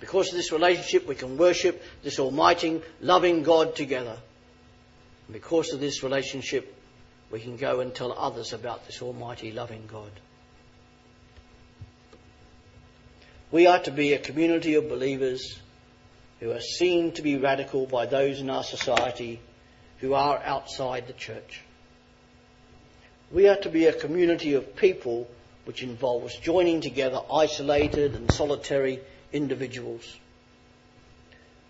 Because 0.00 0.28
of 0.28 0.34
this 0.34 0.52
relationship, 0.52 1.06
we 1.06 1.14
can 1.14 1.36
worship 1.36 1.82
this 2.02 2.18
Almighty, 2.18 2.80
loving 3.00 3.42
God 3.42 3.76
together. 3.76 4.16
And 5.26 5.34
because 5.34 5.72
of 5.72 5.80
this 5.80 6.02
relationship, 6.02 6.74
we 7.30 7.40
can 7.40 7.56
go 7.56 7.80
and 7.80 7.94
tell 7.94 8.12
others 8.12 8.52
about 8.52 8.86
this 8.86 9.02
almighty 9.02 9.52
loving 9.52 9.86
God. 9.90 10.10
We 13.50 13.66
are 13.66 13.80
to 13.80 13.90
be 13.90 14.12
a 14.12 14.18
community 14.18 14.74
of 14.74 14.88
believers 14.88 15.58
who 16.40 16.52
are 16.52 16.60
seen 16.60 17.12
to 17.12 17.22
be 17.22 17.36
radical 17.36 17.86
by 17.86 18.06
those 18.06 18.40
in 18.40 18.50
our 18.50 18.62
society 18.62 19.40
who 19.98 20.14
are 20.14 20.38
outside 20.44 21.06
the 21.06 21.12
church. 21.12 21.62
We 23.30 23.48
are 23.48 23.56
to 23.56 23.68
be 23.68 23.86
a 23.86 23.92
community 23.92 24.54
of 24.54 24.76
people 24.76 25.28
which 25.64 25.82
involves 25.82 26.34
joining 26.36 26.80
together 26.80 27.20
isolated 27.32 28.14
and 28.14 28.30
solitary 28.30 29.00
individuals. 29.32 30.16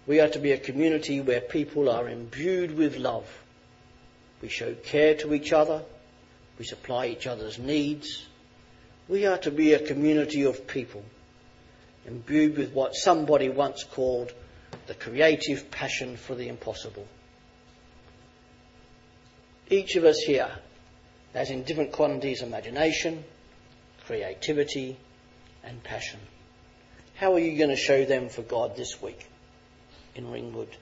We 0.07 0.20
are 0.20 0.28
to 0.28 0.38
be 0.38 0.52
a 0.52 0.59
community 0.59 1.20
where 1.20 1.40
people 1.40 1.88
are 1.90 2.09
imbued 2.09 2.76
with 2.76 2.96
love. 2.96 3.26
We 4.40 4.48
show 4.48 4.74
care 4.74 5.14
to 5.16 5.35
each 5.35 5.52
other. 5.52 5.83
We 6.59 6.64
supply 6.64 7.07
each 7.07 7.26
other's 7.26 7.59
needs. 7.59 8.26
We 9.09 9.26
are 9.26 9.38
to 9.38 9.50
be 9.50 9.72
a 9.72 9.87
community 9.87 10.44
of 10.44 10.66
people 10.66 11.04
imbued 12.07 12.57
with 12.57 12.72
what 12.72 12.94
somebody 12.94 13.48
once 13.48 13.85
called 13.85 14.33
the 14.88 14.94
creative 14.94 15.70
passion 15.70 16.16
for 16.16 16.35
the 16.35 16.48
impossible. 16.48 17.07
Each 19.70 19.96
of 19.96 20.05
us 20.05 20.18
here 20.18 20.51
has 21.35 21.51
in 21.51 21.62
different 21.62 21.92
quantities 21.92 22.42
imagination, 22.42 23.22
creativity, 24.07 24.96
and 25.62 25.83
passion. 25.85 26.18
How 27.16 27.35
are 27.35 27.38
you 27.38 27.59
going 27.59 27.70
to 27.70 27.77
show 27.77 28.07
them 28.07 28.31
for 28.31 28.40
God 28.40 28.77
this 28.77 29.01
week 29.03 29.27
in 30.14 30.31
Ringwood? 30.31 30.74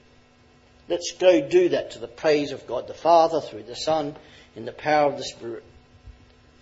Let's 0.87 1.11
go 1.19 1.45
do 1.45 1.69
that 1.69 1.91
to 1.91 1.99
the 1.99 2.07
praise 2.07 2.53
of 2.53 2.65
God 2.65 2.87
the 2.87 2.93
Father 2.93 3.41
through 3.41 3.63
the 3.63 3.75
Son 3.75 4.15
in 4.55 4.63
the 4.63 4.71
power 4.71 5.11
of 5.11 5.17
the 5.17 5.25
Spirit. 5.25 5.65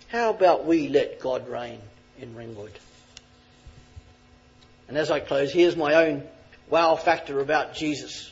How 0.08 0.30
about 0.30 0.66
we 0.66 0.88
let 0.88 1.20
God 1.20 1.48
reign 1.48 1.80
in 2.18 2.34
Ringwood? 2.34 2.76
And 4.88 4.98
as 4.98 5.12
I 5.12 5.20
close, 5.20 5.52
here's 5.52 5.76
my 5.76 5.94
own 5.94 6.24
wow 6.70 6.96
factor 6.96 7.40
about 7.40 7.74
Jesus. 7.74 8.30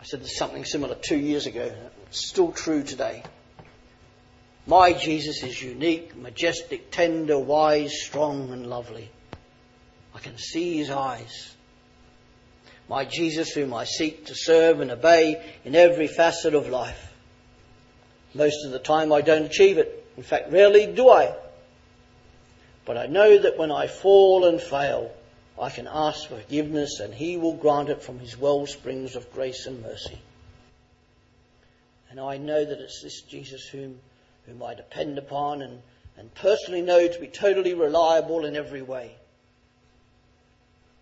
I 0.00 0.04
said 0.04 0.26
something 0.26 0.64
similar 0.64 0.96
two 0.96 1.18
years 1.18 1.46
ago. 1.46 1.72
It's 2.08 2.28
still 2.28 2.50
true 2.52 2.82
today. 2.82 3.22
My 4.66 4.92
Jesus 4.92 5.42
is 5.42 5.60
unique, 5.60 6.16
majestic, 6.16 6.90
tender, 6.90 7.38
wise, 7.38 8.02
strong, 8.02 8.52
and 8.52 8.66
lovely. 8.66 9.10
I 10.14 10.18
can 10.18 10.38
see 10.38 10.76
his 10.76 10.90
eyes. 10.90 11.54
My 12.88 13.04
Jesus, 13.04 13.50
whom 13.50 13.74
I 13.74 13.84
seek 13.84 14.26
to 14.26 14.34
serve 14.34 14.80
and 14.80 14.90
obey 14.90 15.42
in 15.64 15.74
every 15.74 16.08
facet 16.08 16.54
of 16.54 16.68
life. 16.68 17.12
Most 18.34 18.64
of 18.64 18.72
the 18.72 18.78
time 18.78 19.12
I 19.12 19.20
don't 19.20 19.44
achieve 19.44 19.78
it. 19.78 20.06
In 20.16 20.22
fact, 20.22 20.52
rarely 20.52 20.86
do 20.86 21.08
I. 21.08 21.34
But 22.84 22.98
I 22.98 23.06
know 23.06 23.38
that 23.38 23.58
when 23.58 23.70
I 23.70 23.86
fall 23.86 24.46
and 24.46 24.60
fail, 24.60 25.12
I 25.60 25.70
can 25.70 25.86
ask 25.86 26.28
for 26.28 26.36
forgiveness 26.36 27.00
and 27.00 27.12
He 27.12 27.36
will 27.36 27.54
grant 27.54 27.88
it 27.88 28.02
from 28.02 28.18
His 28.18 28.36
well 28.36 28.66
springs 28.66 29.16
of 29.16 29.32
grace 29.32 29.66
and 29.66 29.82
mercy. 29.82 30.20
And 32.10 32.20
I 32.20 32.36
know 32.36 32.64
that 32.64 32.78
it's 32.78 33.02
this 33.02 33.22
Jesus 33.22 33.66
whom, 33.68 33.98
whom 34.46 34.62
I 34.62 34.74
depend 34.74 35.18
upon 35.18 35.62
and, 35.62 35.80
and 36.18 36.34
personally 36.34 36.82
know 36.82 37.08
to 37.08 37.20
be 37.20 37.26
totally 37.26 37.74
reliable 37.74 38.44
in 38.44 38.56
every 38.56 38.82
way. 38.82 39.14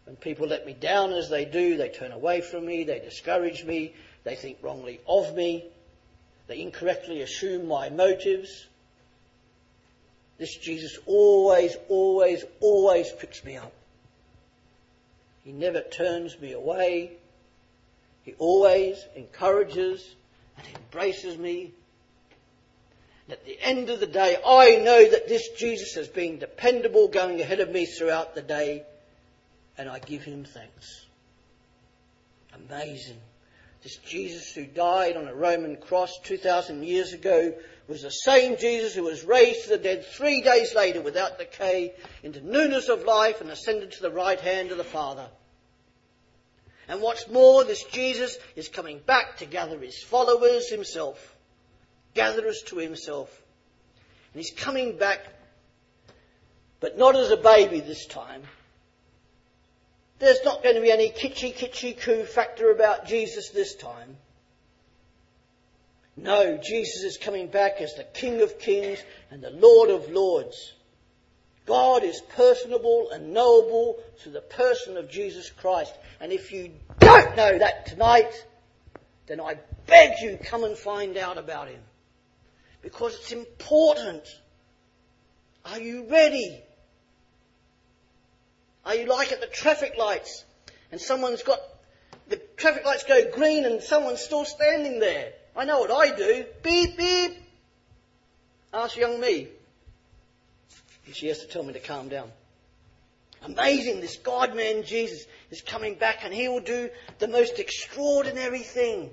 When 0.04 0.16
people 0.16 0.46
let 0.46 0.66
me 0.66 0.72
down 0.72 1.12
as 1.12 1.28
they 1.28 1.44
do, 1.44 1.76
they 1.76 1.88
turn 1.88 2.12
away 2.12 2.40
from 2.40 2.66
me, 2.66 2.84
they 2.84 2.98
discourage 2.98 3.64
me, 3.64 3.94
they 4.24 4.34
think 4.34 4.58
wrongly 4.62 5.00
of 5.06 5.34
me, 5.34 5.64
they 6.46 6.60
incorrectly 6.60 7.22
assume 7.22 7.68
my 7.68 7.90
motives. 7.90 8.66
This 10.38 10.56
Jesus 10.56 10.98
always, 11.06 11.76
always, 11.88 12.44
always 12.60 13.12
picks 13.12 13.44
me 13.44 13.56
up. 13.56 13.72
He 15.50 15.56
never 15.56 15.80
turns 15.80 16.38
me 16.38 16.52
away. 16.52 17.10
He 18.22 18.34
always 18.38 19.04
encourages 19.16 20.14
and 20.56 20.64
embraces 20.76 21.36
me. 21.36 21.72
And 23.26 23.32
at 23.32 23.44
the 23.44 23.58
end 23.60 23.90
of 23.90 23.98
the 23.98 24.06
day, 24.06 24.36
I 24.46 24.76
know 24.76 25.10
that 25.10 25.26
this 25.26 25.48
Jesus 25.58 25.94
has 25.94 26.06
been 26.06 26.38
dependable 26.38 27.08
going 27.08 27.40
ahead 27.40 27.58
of 27.58 27.68
me 27.68 27.84
throughout 27.84 28.36
the 28.36 28.42
day, 28.42 28.84
and 29.76 29.88
I 29.88 29.98
give 29.98 30.22
him 30.22 30.44
thanks. 30.44 31.04
Amazing. 32.54 33.18
This 33.82 33.96
Jesus 33.96 34.52
who 34.52 34.66
died 34.66 35.16
on 35.16 35.26
a 35.26 35.34
Roman 35.34 35.78
cross 35.78 36.16
2,000 36.22 36.84
years 36.84 37.12
ago 37.12 37.54
was 37.88 38.02
the 38.02 38.10
same 38.10 38.56
Jesus 38.56 38.94
who 38.94 39.02
was 39.02 39.24
raised 39.24 39.64
to 39.64 39.70
the 39.70 39.78
dead 39.78 40.06
three 40.06 40.42
days 40.42 40.76
later 40.76 41.00
without 41.00 41.38
decay 41.38 41.92
into 42.22 42.40
newness 42.40 42.88
of 42.88 43.02
life 43.02 43.40
and 43.40 43.50
ascended 43.50 43.90
to 43.90 44.02
the 44.02 44.12
right 44.12 44.38
hand 44.38 44.70
of 44.70 44.78
the 44.78 44.84
Father. 44.84 45.26
And 46.90 47.00
what's 47.00 47.28
more, 47.28 47.62
this 47.62 47.84
Jesus 47.84 48.36
is 48.56 48.66
coming 48.66 48.98
back 48.98 49.36
to 49.36 49.46
gather 49.46 49.78
his 49.78 50.02
followers 50.02 50.68
himself, 50.68 51.36
gather 52.14 52.48
us 52.48 52.62
to 52.66 52.78
himself. 52.78 53.30
And 54.34 54.42
he's 54.42 54.50
coming 54.50 54.98
back, 54.98 55.20
but 56.80 56.98
not 56.98 57.14
as 57.14 57.30
a 57.30 57.36
baby 57.36 57.78
this 57.78 58.06
time, 58.06 58.42
there's 60.18 60.44
not 60.44 60.64
going 60.64 60.74
to 60.74 60.80
be 60.80 60.90
any 60.90 61.10
kitschy 61.10 61.54
kitschy 61.54 61.96
coo 61.96 62.24
factor 62.24 62.72
about 62.72 63.06
Jesus 63.06 63.50
this 63.50 63.76
time. 63.76 64.16
No, 66.16 66.58
Jesus 66.58 67.04
is 67.04 67.18
coming 67.18 67.46
back 67.46 67.80
as 67.80 67.94
the 67.94 68.02
King 68.02 68.42
of 68.42 68.58
Kings 68.58 68.98
and 69.30 69.40
the 69.40 69.50
Lord 69.50 69.90
of 69.90 70.10
Lords. 70.10 70.74
God 71.66 72.02
is 72.02 72.20
personable 72.36 73.10
and 73.12 73.32
knowable 73.32 73.98
through 74.18 74.32
the 74.32 74.40
person 74.40 74.96
of 74.96 75.10
Jesus 75.10 75.50
Christ. 75.50 75.92
And 76.20 76.32
if 76.32 76.52
you 76.52 76.72
don't 76.98 77.36
know 77.36 77.58
that 77.58 77.86
tonight, 77.86 78.32
then 79.26 79.40
I 79.40 79.56
beg 79.86 80.20
you 80.20 80.38
come 80.42 80.64
and 80.64 80.76
find 80.76 81.16
out 81.16 81.38
about 81.38 81.68
him. 81.68 81.80
Because 82.82 83.14
it's 83.14 83.32
important. 83.32 84.22
Are 85.64 85.78
you 85.78 86.06
ready? 86.10 86.62
Are 88.84 88.94
you 88.94 89.06
like 89.06 89.30
at 89.30 89.40
the 89.40 89.46
traffic 89.46 89.94
lights 89.98 90.44
and 90.90 91.00
someone's 91.00 91.42
got 91.42 91.60
the 92.28 92.36
traffic 92.56 92.84
lights 92.84 93.04
go 93.04 93.30
green 93.30 93.64
and 93.64 93.82
someone's 93.82 94.20
still 94.20 94.44
standing 94.44 94.98
there? 94.98 95.32
I 95.54 95.64
know 95.64 95.80
what 95.80 95.90
I 95.90 96.16
do. 96.16 96.44
Beep, 96.62 96.96
beep. 96.96 97.36
Ask 98.72 98.96
young 98.96 99.20
me. 99.20 99.48
She 101.12 101.28
has 101.28 101.40
to 101.40 101.46
tell 101.46 101.62
me 101.62 101.72
to 101.72 101.80
calm 101.80 102.08
down. 102.08 102.30
Amazing, 103.42 104.00
this 104.00 104.16
God 104.16 104.54
man 104.54 104.82
Jesus 104.82 105.24
is 105.50 105.62
coming 105.62 105.94
back 105.94 106.24
and 106.24 106.34
he 106.34 106.48
will 106.48 106.60
do 106.60 106.90
the 107.18 107.28
most 107.28 107.58
extraordinary 107.58 108.62
thing. 108.62 109.10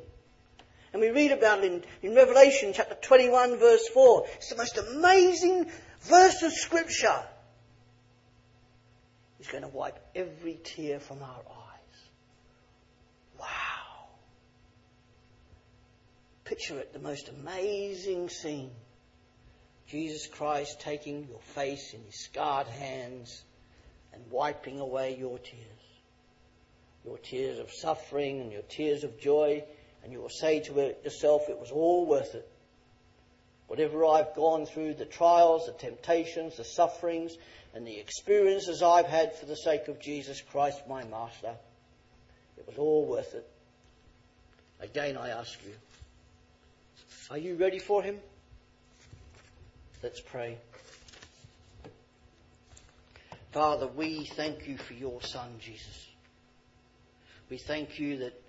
And 0.91 1.01
we 1.01 1.09
read 1.09 1.31
about 1.31 1.63
it 1.63 1.71
in, 1.71 2.09
in 2.09 2.15
Revelation 2.15 2.73
chapter 2.73 2.95
21 2.95 3.57
verse 3.57 3.87
4. 3.89 4.25
It's 4.35 4.49
the 4.49 4.57
most 4.57 4.77
amazing 4.77 5.67
verse 6.01 6.41
of 6.43 6.51
scripture. 6.51 7.23
He's 9.37 9.47
going 9.47 9.63
to 9.63 9.69
wipe 9.69 9.99
every 10.15 10.59
tear 10.63 10.99
from 10.99 11.21
our 11.21 11.39
eyes. 11.39 11.99
Wow. 13.39 14.07
Picture 16.43 16.79
it, 16.79 16.91
the 16.91 16.99
most 16.99 17.29
amazing 17.29 18.29
scene. 18.29 18.71
Jesus 19.87 20.27
Christ 20.27 20.81
taking 20.81 21.27
your 21.29 21.39
face 21.39 21.93
in 21.93 22.03
his 22.03 22.19
scarred 22.25 22.67
hands 22.67 23.43
and 24.13 24.21
wiping 24.29 24.79
away 24.79 25.15
your 25.17 25.39
tears. 25.39 25.63
Your 27.05 27.17
tears 27.17 27.59
of 27.59 27.71
suffering 27.71 28.41
and 28.41 28.51
your 28.51 28.63
tears 28.63 29.05
of 29.05 29.19
joy, 29.19 29.63
and 30.03 30.11
you 30.11 30.19
will 30.19 30.29
say 30.29 30.59
to 30.61 30.95
yourself, 31.03 31.47
it 31.47 31.57
was 31.57 31.71
all 31.71 32.05
worth 32.05 32.35
it. 32.35 32.47
Whatever 33.67 34.05
I've 34.05 34.33
gone 34.35 34.65
through, 34.65 34.95
the 34.95 35.05
trials, 35.05 35.67
the 35.67 35.73
temptations, 35.73 36.57
the 36.57 36.65
sufferings, 36.65 37.37
and 37.73 37.87
the 37.87 37.97
experiences 37.97 38.81
I've 38.81 39.07
had 39.07 39.35
for 39.37 39.45
the 39.45 39.55
sake 39.55 39.87
of 39.87 39.99
Jesus 40.01 40.41
Christ, 40.41 40.81
my 40.89 41.03
Master, 41.05 41.53
it 42.57 42.67
was 42.67 42.77
all 42.77 43.05
worth 43.05 43.33
it. 43.35 43.47
Again, 44.81 45.17
I 45.17 45.29
ask 45.29 45.57
you, 45.65 45.73
are 47.29 47.37
you 47.37 47.55
ready 47.55 47.79
for 47.79 48.01
Him? 48.03 48.19
Let's 50.03 50.21
pray. 50.21 50.59
Father, 53.51 53.87
we 53.87 54.25
thank 54.25 54.67
you 54.67 54.77
for 54.77 54.93
your 54.93 55.21
Son, 55.23 55.55
Jesus. 55.59 56.05
We 57.49 57.57
thank 57.57 57.97
you 57.97 58.17
that 58.17 58.39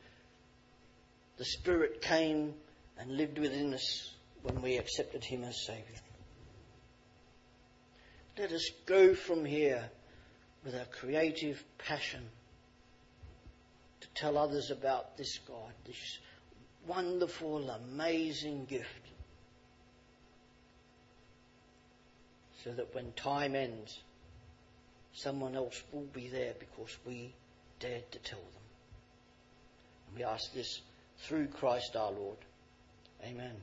the 1.38 1.46
Spirit 1.46 2.02
came 2.02 2.52
and 2.98 3.16
lived 3.16 3.38
within 3.38 3.72
us 3.72 4.12
when 4.42 4.60
we 4.60 4.76
accepted 4.76 5.24
Him 5.24 5.42
as 5.44 5.64
Saviour. 5.64 5.84
Let 8.36 8.52
us 8.52 8.68
go 8.84 9.14
from 9.14 9.46
here 9.46 9.90
with 10.64 10.74
a 10.74 10.84
creative 11.00 11.64
passion 11.78 12.28
to 14.02 14.08
tell 14.14 14.36
others 14.36 14.70
about 14.70 15.16
this 15.16 15.38
God, 15.38 15.72
this 15.86 16.18
wonderful, 16.86 17.70
amazing 17.70 18.66
gift. 18.66 19.07
So 22.64 22.72
that 22.72 22.94
when 22.94 23.12
time 23.12 23.54
ends, 23.54 24.00
someone 25.12 25.54
else 25.54 25.82
will 25.92 26.08
be 26.12 26.28
there 26.28 26.54
because 26.58 26.96
we 27.06 27.32
dared 27.80 28.10
to 28.12 28.18
tell 28.18 28.38
them. 28.38 28.62
And 30.08 30.16
we 30.18 30.24
ask 30.24 30.52
this 30.52 30.80
through 31.18 31.48
Christ 31.48 31.96
our 31.96 32.10
Lord. 32.10 32.38
Amen. 33.24 33.54